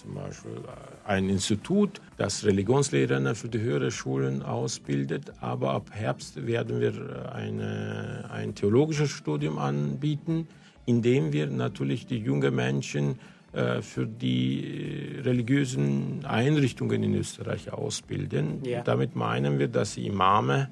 zum 0.00 0.14
Beispiel 0.14 0.52
ein 1.06 1.28
Institut, 1.28 2.00
das 2.16 2.44
Religionslehrer 2.44 3.34
für 3.34 3.48
die 3.48 3.60
höheren 3.60 3.90
Schulen 3.90 4.42
ausbildet. 4.42 5.32
Aber 5.40 5.72
ab 5.72 5.90
Herbst 5.92 6.46
werden 6.46 6.80
wir 6.80 7.32
eine, 7.34 8.28
ein 8.32 8.54
theologisches 8.54 9.10
Studium 9.10 9.58
anbieten, 9.58 10.48
in 10.86 11.02
dem 11.02 11.32
wir 11.32 11.46
natürlich 11.48 12.06
die 12.06 12.18
jungen 12.18 12.54
Menschen 12.54 13.18
äh, 13.52 13.82
für 13.82 14.06
die 14.06 15.18
religiösen 15.22 16.24
Einrichtungen 16.24 17.02
in 17.02 17.14
Österreich 17.14 17.72
ausbilden. 17.72 18.64
Ja. 18.64 18.82
Damit 18.82 19.16
meinen 19.16 19.58
wir, 19.58 19.68
dass 19.68 19.96
Imame 19.96 20.70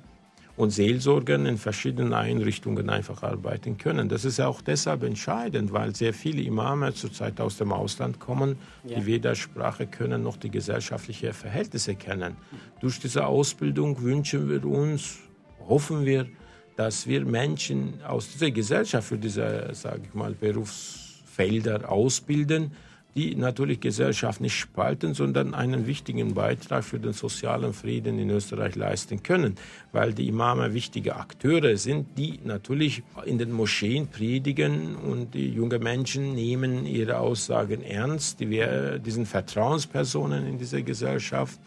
und 0.58 0.70
Seelsorger 0.70 1.36
in 1.36 1.56
verschiedenen 1.56 2.12
Einrichtungen 2.12 2.90
einfach 2.90 3.22
arbeiten 3.22 3.78
können. 3.78 4.08
Das 4.08 4.24
ist 4.24 4.40
auch 4.40 4.60
deshalb 4.60 5.04
entscheidend, 5.04 5.72
weil 5.72 5.94
sehr 5.94 6.12
viele 6.12 6.42
Imame 6.42 6.92
zurzeit 6.92 7.40
aus 7.40 7.58
dem 7.58 7.72
Ausland 7.72 8.18
kommen, 8.18 8.56
ja. 8.82 8.98
die 8.98 9.06
weder 9.06 9.36
Sprache 9.36 9.86
können 9.86 10.24
noch 10.24 10.36
die 10.36 10.50
gesellschaftlichen 10.50 11.32
Verhältnisse 11.32 11.94
kennen. 11.94 12.36
Durch 12.80 12.98
diese 12.98 13.24
Ausbildung 13.24 14.02
wünschen 14.02 14.50
wir 14.50 14.64
uns, 14.64 15.18
hoffen 15.68 16.04
wir, 16.04 16.26
dass 16.74 17.06
wir 17.06 17.24
Menschen 17.24 18.02
aus 18.04 18.32
dieser 18.32 18.50
Gesellschaft 18.50 19.08
für 19.08 19.18
diese, 19.18 19.68
sage 19.74 20.02
ich 20.06 20.14
mal, 20.14 20.34
Berufsfelder 20.34 21.88
ausbilden, 21.88 22.72
die 23.14 23.34
natürlich 23.34 23.80
Gesellschaft 23.80 24.40
nicht 24.40 24.54
spalten, 24.54 25.14
sondern 25.14 25.54
einen 25.54 25.86
wichtigen 25.86 26.34
Beitrag 26.34 26.84
für 26.84 27.00
den 27.00 27.12
sozialen 27.12 27.72
Frieden 27.72 28.18
in 28.18 28.30
Österreich 28.30 28.76
leisten 28.76 29.22
können, 29.22 29.56
weil 29.92 30.12
die 30.12 30.28
Imame 30.28 30.74
wichtige 30.74 31.16
Akteure 31.16 31.76
sind, 31.76 32.06
die 32.16 32.38
natürlich 32.44 33.02
in 33.24 33.38
den 33.38 33.52
Moscheen 33.52 34.08
predigen 34.08 34.94
und 34.96 35.34
die 35.34 35.48
jungen 35.48 35.82
Menschen 35.82 36.34
nehmen 36.34 36.86
ihre 36.86 37.18
Aussagen 37.18 37.82
ernst, 37.82 38.40
die, 38.40 38.50
wir, 38.50 38.98
die 38.98 39.10
sind 39.10 39.26
Vertrauenspersonen 39.26 40.46
in 40.46 40.58
dieser 40.58 40.82
Gesellschaft. 40.82 41.58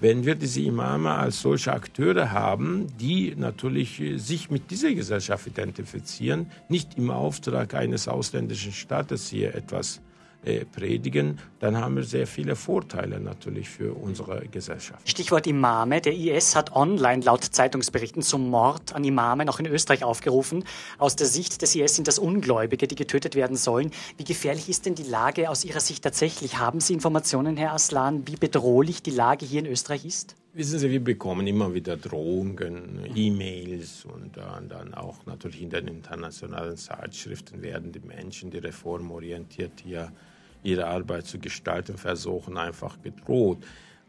Wenn 0.00 0.26
wir 0.26 0.34
diese 0.34 0.60
Imame 0.60 1.12
als 1.12 1.40
solche 1.40 1.72
Akteure 1.72 2.30
haben, 2.30 2.88
die 3.00 3.34
natürlich 3.36 4.02
sich 4.16 4.50
mit 4.50 4.70
dieser 4.70 4.92
Gesellschaft 4.92 5.46
identifizieren, 5.46 6.50
nicht 6.68 6.98
im 6.98 7.10
Auftrag 7.10 7.74
eines 7.74 8.06
ausländischen 8.06 8.72
Staates 8.72 9.28
hier 9.28 9.54
etwas 9.54 10.00
äh, 10.44 10.64
predigen, 10.64 11.38
dann 11.60 11.76
haben 11.76 11.96
wir 11.96 12.02
sehr 12.02 12.26
viele 12.26 12.56
Vorteile 12.56 13.20
natürlich 13.20 13.68
für 13.68 13.94
unsere 13.94 14.46
Gesellschaft. 14.48 15.08
Stichwort 15.08 15.46
Imame. 15.46 16.00
Der 16.00 16.14
IS 16.14 16.54
hat 16.54 16.74
online 16.74 17.24
laut 17.24 17.44
Zeitungsberichten 17.44 18.22
zum 18.22 18.50
Mord 18.50 18.94
an 18.94 19.04
Imamen 19.04 19.48
auch 19.48 19.58
in 19.58 19.66
Österreich 19.66 20.04
aufgerufen. 20.04 20.64
Aus 20.98 21.16
der 21.16 21.26
Sicht 21.26 21.62
des 21.62 21.74
IS 21.74 21.96
sind 21.96 22.08
das 22.08 22.18
Ungläubige, 22.18 22.86
die 22.86 22.94
getötet 22.94 23.34
werden 23.34 23.56
sollen. 23.56 23.90
Wie 24.16 24.24
gefährlich 24.24 24.68
ist 24.68 24.86
denn 24.86 24.94
die 24.94 25.02
Lage 25.02 25.48
aus 25.48 25.64
Ihrer 25.64 25.80
Sicht 25.80 26.04
tatsächlich? 26.04 26.58
Haben 26.58 26.80
Sie 26.80 26.92
Informationen, 26.92 27.56
Herr 27.56 27.72
Aslan, 27.72 28.26
wie 28.26 28.36
bedrohlich 28.36 29.02
die 29.02 29.10
Lage 29.10 29.46
hier 29.46 29.60
in 29.60 29.66
Österreich 29.66 30.04
ist? 30.04 30.36
Wissen 30.56 30.78
Sie, 30.78 30.88
wir 30.88 31.02
bekommen 31.02 31.48
immer 31.48 31.74
wieder 31.74 31.96
Drohungen, 31.96 33.10
E-Mails 33.12 34.04
und 34.04 34.36
dann 34.36 34.94
auch 34.94 35.26
natürlich 35.26 35.60
in 35.60 35.70
den 35.70 35.88
internationalen 35.88 36.76
Zeitschriften 36.76 37.60
werden 37.60 37.90
die 37.90 37.98
Menschen, 37.98 38.52
die 38.52 38.58
reformorientiert 38.58 39.80
hier 39.82 40.12
ihre 40.64 40.86
Arbeit 40.86 41.26
zu 41.26 41.38
gestalten 41.38 41.96
versuchen, 41.96 42.58
einfach 42.58 42.96
bedroht. 42.96 43.58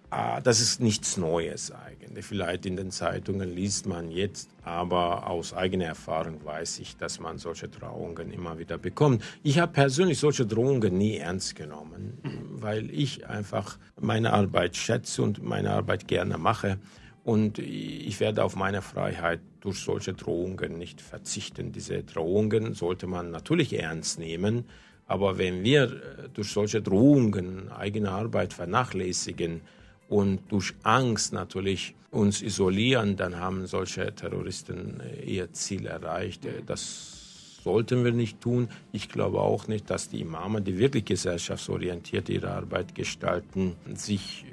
Ah, 0.09 0.39
das 0.39 0.61
ist 0.61 0.79
nichts 0.79 1.17
Neues 1.17 1.71
eigentlich. 1.71 2.25
Vielleicht 2.25 2.65
in 2.65 2.77
den 2.77 2.91
Zeitungen 2.91 3.53
liest 3.53 3.85
man 3.85 4.11
jetzt, 4.11 4.49
aber 4.63 5.27
aus 5.27 5.53
eigener 5.53 5.85
Erfahrung 5.85 6.45
weiß 6.45 6.79
ich, 6.79 6.95
dass 6.95 7.19
man 7.19 7.37
solche 7.37 7.67
Drohungen 7.67 8.31
immer 8.31 8.57
wieder 8.57 8.77
bekommt. 8.77 9.23
Ich 9.43 9.59
habe 9.59 9.73
persönlich 9.73 10.19
solche 10.19 10.45
Drohungen 10.45 10.97
nie 10.97 11.17
ernst 11.17 11.55
genommen, 11.55 12.19
weil 12.51 12.89
ich 12.91 13.27
einfach 13.27 13.77
meine 13.99 14.31
Arbeit 14.31 14.77
schätze 14.77 15.21
und 15.21 15.43
meine 15.43 15.71
Arbeit 15.71 16.07
gerne 16.07 16.37
mache. 16.37 16.77
Und 17.23 17.57
ich 17.57 18.19
werde 18.19 18.43
auf 18.43 18.55
meine 18.55 18.83
Freiheit 18.83 19.41
durch 19.59 19.79
solche 19.79 20.13
Drohungen 20.13 20.77
nicht 20.77 21.01
verzichten. 21.01 21.71
Diese 21.71 22.03
Drohungen 22.03 22.75
sollte 22.75 23.07
man 23.07 23.31
natürlich 23.31 23.77
ernst 23.77 24.19
nehmen 24.19 24.65
aber 25.07 25.37
wenn 25.37 25.63
wir 25.63 25.83
äh, 25.83 25.89
durch 26.33 26.51
solche 26.51 26.81
Drohungen 26.81 27.71
eigene 27.71 28.11
Arbeit 28.11 28.53
vernachlässigen 28.53 29.61
und 30.09 30.39
durch 30.49 30.73
Angst 30.83 31.33
natürlich 31.33 31.95
uns 32.11 32.41
isolieren, 32.41 33.15
dann 33.15 33.39
haben 33.39 33.67
solche 33.67 34.13
Terroristen 34.15 35.01
äh, 35.01 35.23
ihr 35.23 35.51
Ziel 35.53 35.85
erreicht. 35.85 36.45
Äh, 36.45 36.63
das 36.65 37.61
sollten 37.63 38.03
wir 38.03 38.11
nicht 38.11 38.41
tun. 38.41 38.69
Ich 38.91 39.09
glaube 39.09 39.41
auch 39.41 39.67
nicht, 39.67 39.89
dass 39.89 40.09
die 40.09 40.21
Imame, 40.21 40.61
die 40.61 40.77
wirklich 40.77 41.05
gesellschaftsorientiert 41.05 42.29
ihre 42.29 42.51
Arbeit 42.51 42.93
gestalten, 42.93 43.75
sich 43.95 44.45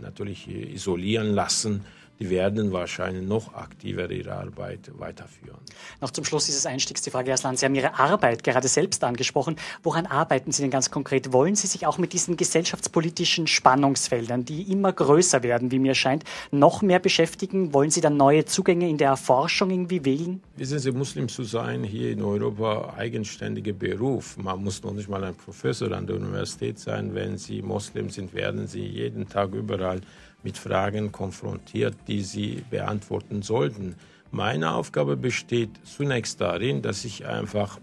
natürlich 0.00 0.48
isolieren 0.48 1.34
lassen 1.34 1.84
die 2.18 2.30
werden 2.30 2.72
wahrscheinlich 2.72 3.26
noch 3.26 3.54
aktiver 3.54 4.10
ihre 4.10 4.32
Arbeit 4.32 4.90
weiterführen. 4.98 5.58
Noch 6.00 6.10
zum 6.10 6.24
Schluss 6.24 6.46
dieses 6.46 6.66
Einstiegs 6.66 7.02
die 7.02 7.10
Frage, 7.10 7.30
Herr 7.30 7.36
Slan, 7.36 7.56
Sie 7.56 7.64
haben 7.64 7.74
Ihre 7.74 7.98
Arbeit 7.98 8.42
gerade 8.44 8.68
selbst 8.68 9.04
angesprochen. 9.04 9.56
Woran 9.82 10.06
arbeiten 10.06 10.52
Sie 10.52 10.62
denn 10.62 10.70
ganz 10.70 10.90
konkret? 10.90 11.32
Wollen 11.32 11.56
Sie 11.56 11.66
sich 11.66 11.86
auch 11.86 11.98
mit 11.98 12.12
diesen 12.12 12.36
gesellschaftspolitischen 12.36 13.46
Spannungsfeldern, 13.46 14.44
die 14.44 14.70
immer 14.70 14.92
größer 14.92 15.42
werden, 15.42 15.70
wie 15.70 15.78
mir 15.78 15.94
scheint, 15.94 16.24
noch 16.50 16.82
mehr 16.82 16.98
beschäftigen? 16.98 17.74
Wollen 17.74 17.90
Sie 17.90 18.00
dann 18.00 18.16
neue 18.16 18.44
Zugänge 18.44 18.88
in 18.88 18.98
der 18.98 19.08
Erforschung 19.08 19.70
irgendwie 19.70 20.04
wählen? 20.04 20.42
Wissen 20.56 20.78
Sie, 20.78 20.92
Muslim 20.92 21.28
zu 21.28 21.44
sein 21.44 21.84
hier 21.84 22.12
in 22.12 22.22
Europa 22.22 22.94
eigenständiger 22.96 23.72
Beruf. 23.72 24.36
Man 24.36 24.62
muss 24.62 24.82
noch 24.82 24.92
nicht 24.92 25.08
mal 25.08 25.22
ein 25.22 25.34
Professor 25.34 25.92
an 25.92 26.06
der 26.06 26.16
Universität 26.16 26.78
sein. 26.78 27.14
Wenn 27.14 27.36
Sie 27.36 27.62
Muslim 27.62 28.10
sind, 28.10 28.32
werden 28.34 28.66
Sie 28.66 28.84
jeden 28.84 29.28
Tag 29.28 29.52
überall 29.52 30.00
mit 30.46 30.58
Fragen 30.58 31.10
konfrontiert, 31.10 31.96
die 32.06 32.22
sie 32.22 32.62
beantworten 32.70 33.42
sollten. 33.42 33.96
Meine 34.30 34.74
Aufgabe 34.74 35.16
besteht 35.16 35.70
zunächst 35.82 36.40
darin, 36.40 36.82
dass 36.82 37.04
ich 37.04 37.26
einfach 37.26 37.80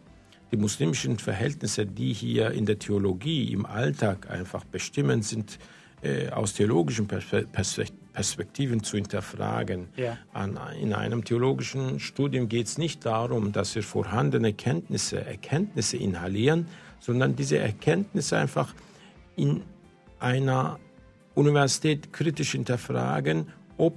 die 0.54 0.56
muslimischen 0.56 1.18
Verhältnisse, 1.20 1.86
die 1.86 2.14
hier 2.14 2.52
in 2.52 2.66
der 2.66 2.80
Theologie 2.80 3.52
im 3.52 3.66
Alltag 3.66 4.30
einfach 4.30 4.64
bestimmen 4.64 5.24
sind, 5.24 5.60
äh, 6.04 6.30
aus 6.30 6.54
theologischen 6.54 7.06
Perspektiven 7.06 8.82
zu 8.82 8.96
hinterfragen. 8.96 9.90
Ja. 9.98 10.18
An, 10.32 10.58
in 10.82 10.94
einem 10.94 11.26
theologischen 11.26 12.00
Studium 12.00 12.48
geht 12.48 12.68
es 12.68 12.78
nicht 12.78 13.06
darum, 13.06 13.52
dass 13.52 13.76
wir 13.76 13.84
vorhandene 13.84 14.54
Kenntnisse, 14.54 15.26
Erkenntnisse 15.26 15.98
inhalieren, 15.98 16.68
sondern 17.02 17.36
diese 17.36 17.58
Erkenntnisse 17.58 18.38
einfach 18.38 18.74
in 19.36 19.64
einer 20.22 20.80
Universität 21.36 22.14
kritisch 22.14 22.52
hinterfragen, 22.52 23.48
ob 23.78 23.96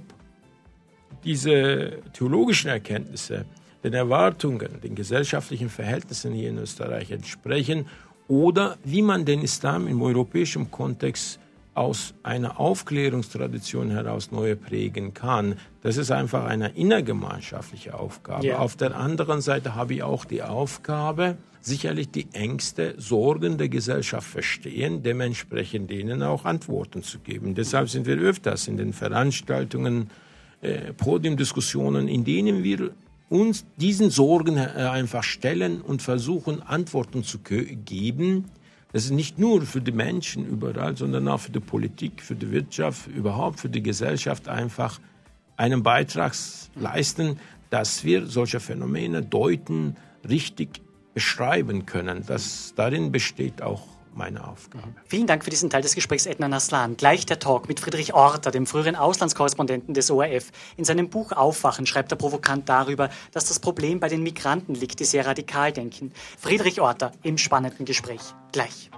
diese 1.23 1.99
theologischen 2.13 2.69
Erkenntnisse 2.69 3.45
den 3.83 3.93
Erwartungen, 3.93 4.81
den 4.81 4.95
gesellschaftlichen 4.95 5.69
Verhältnissen 5.69 6.33
hier 6.33 6.49
in 6.49 6.57
Österreich 6.57 7.11
entsprechen 7.11 7.87
oder 8.27 8.77
wie 8.83 9.01
man 9.01 9.25
den 9.25 9.41
Islam 9.41 9.87
im 9.87 10.01
europäischen 10.01 10.71
Kontext 10.71 11.39
aus 11.73 12.15
einer 12.23 12.59
Aufklärungstradition 12.59 13.91
heraus 13.91 14.31
neu 14.31 14.55
prägen 14.55 15.13
kann. 15.13 15.59
Das 15.83 15.97
ist 15.97 16.09
einfach 16.11 16.45
eine 16.45 16.69
innergemeinschaftliche 16.69 17.93
Aufgabe. 17.93 18.47
Yeah. 18.47 18.59
Auf 18.59 18.75
der 18.75 18.95
anderen 18.95 19.41
Seite 19.41 19.75
habe 19.75 19.93
ich 19.93 20.01
auch 20.01 20.25
die 20.25 20.41
Aufgabe, 20.41 21.37
sicherlich 21.67 22.09
die 22.09 22.27
Ängste, 22.33 22.95
Sorgen 22.97 23.57
der 23.57 23.69
Gesellschaft 23.69 24.27
verstehen, 24.27 25.03
dementsprechend 25.03 25.91
denen 25.91 26.23
auch 26.23 26.45
Antworten 26.45 27.03
zu 27.03 27.19
geben. 27.19 27.53
Deshalb 27.53 27.89
sind 27.89 28.05
wir 28.05 28.17
öfters 28.17 28.67
in 28.67 28.77
den 28.77 28.93
Veranstaltungen, 28.93 30.09
äh, 30.61 30.93
Podiumdiskussionen, 30.93 32.07
in 32.07 32.23
denen 32.23 32.63
wir 32.63 32.91
uns 33.29 33.65
diesen 33.75 34.09
Sorgen 34.09 34.57
äh, 34.57 34.61
einfach 34.61 35.23
stellen 35.23 35.81
und 35.81 36.01
versuchen, 36.01 36.61
Antworten 36.63 37.23
zu 37.23 37.39
geben. 37.39 38.45
Das 38.93 39.03
ist 39.03 39.11
nicht 39.11 39.37
nur 39.37 39.61
für 39.63 39.81
die 39.81 39.91
Menschen 39.91 40.47
überall, 40.47 40.95
sondern 40.95 41.27
auch 41.27 41.41
für 41.41 41.51
die 41.51 41.59
Politik, 41.59 42.21
für 42.21 42.35
die 42.35 42.49
Wirtschaft, 42.51 43.07
überhaupt 43.07 43.59
für 43.59 43.69
die 43.69 43.83
Gesellschaft 43.83 44.47
einfach 44.47 44.99
einen 45.57 45.83
Beitrag 45.83 46.33
leisten, 46.75 47.37
dass 47.69 48.05
wir 48.05 48.27
solche 48.27 48.61
Phänomene 48.61 49.21
deuten, 49.21 49.97
richtig 50.27 50.81
beschreiben 51.17 51.87
können. 51.87 52.23
Das, 52.27 52.73
darin 52.75 53.11
besteht 53.11 53.63
auch 53.63 53.87
meine 54.13 54.47
Aufgabe. 54.47 54.93
Vielen 55.07 55.25
Dank 55.25 55.43
für 55.43 55.49
diesen 55.49 55.71
Teil 55.71 55.81
des 55.81 55.95
Gesprächs, 55.95 56.27
Edna 56.27 56.47
Naslan. 56.47 56.95
Gleich 56.95 57.25
der 57.25 57.39
Talk 57.39 57.67
mit 57.67 57.79
Friedrich 57.79 58.13
Orter, 58.13 58.51
dem 58.51 58.67
früheren 58.67 58.95
Auslandskorrespondenten 58.95 59.95
des 59.95 60.11
ORF. 60.11 60.51
In 60.75 60.85
seinem 60.85 61.09
Buch 61.09 61.31
Aufwachen 61.31 61.87
schreibt 61.87 62.11
er 62.11 62.19
provokant 62.19 62.69
darüber, 62.69 63.09
dass 63.31 63.47
das 63.47 63.59
Problem 63.59 63.99
bei 63.99 64.09
den 64.09 64.21
Migranten 64.21 64.75
liegt, 64.75 64.99
die 64.99 65.05
sehr 65.05 65.25
radikal 65.25 65.71
denken. 65.71 66.11
Friedrich 66.39 66.81
Orter 66.81 67.11
im 67.23 67.39
spannenden 67.39 67.87
Gespräch. 67.87 68.21
Gleich. 68.51 68.91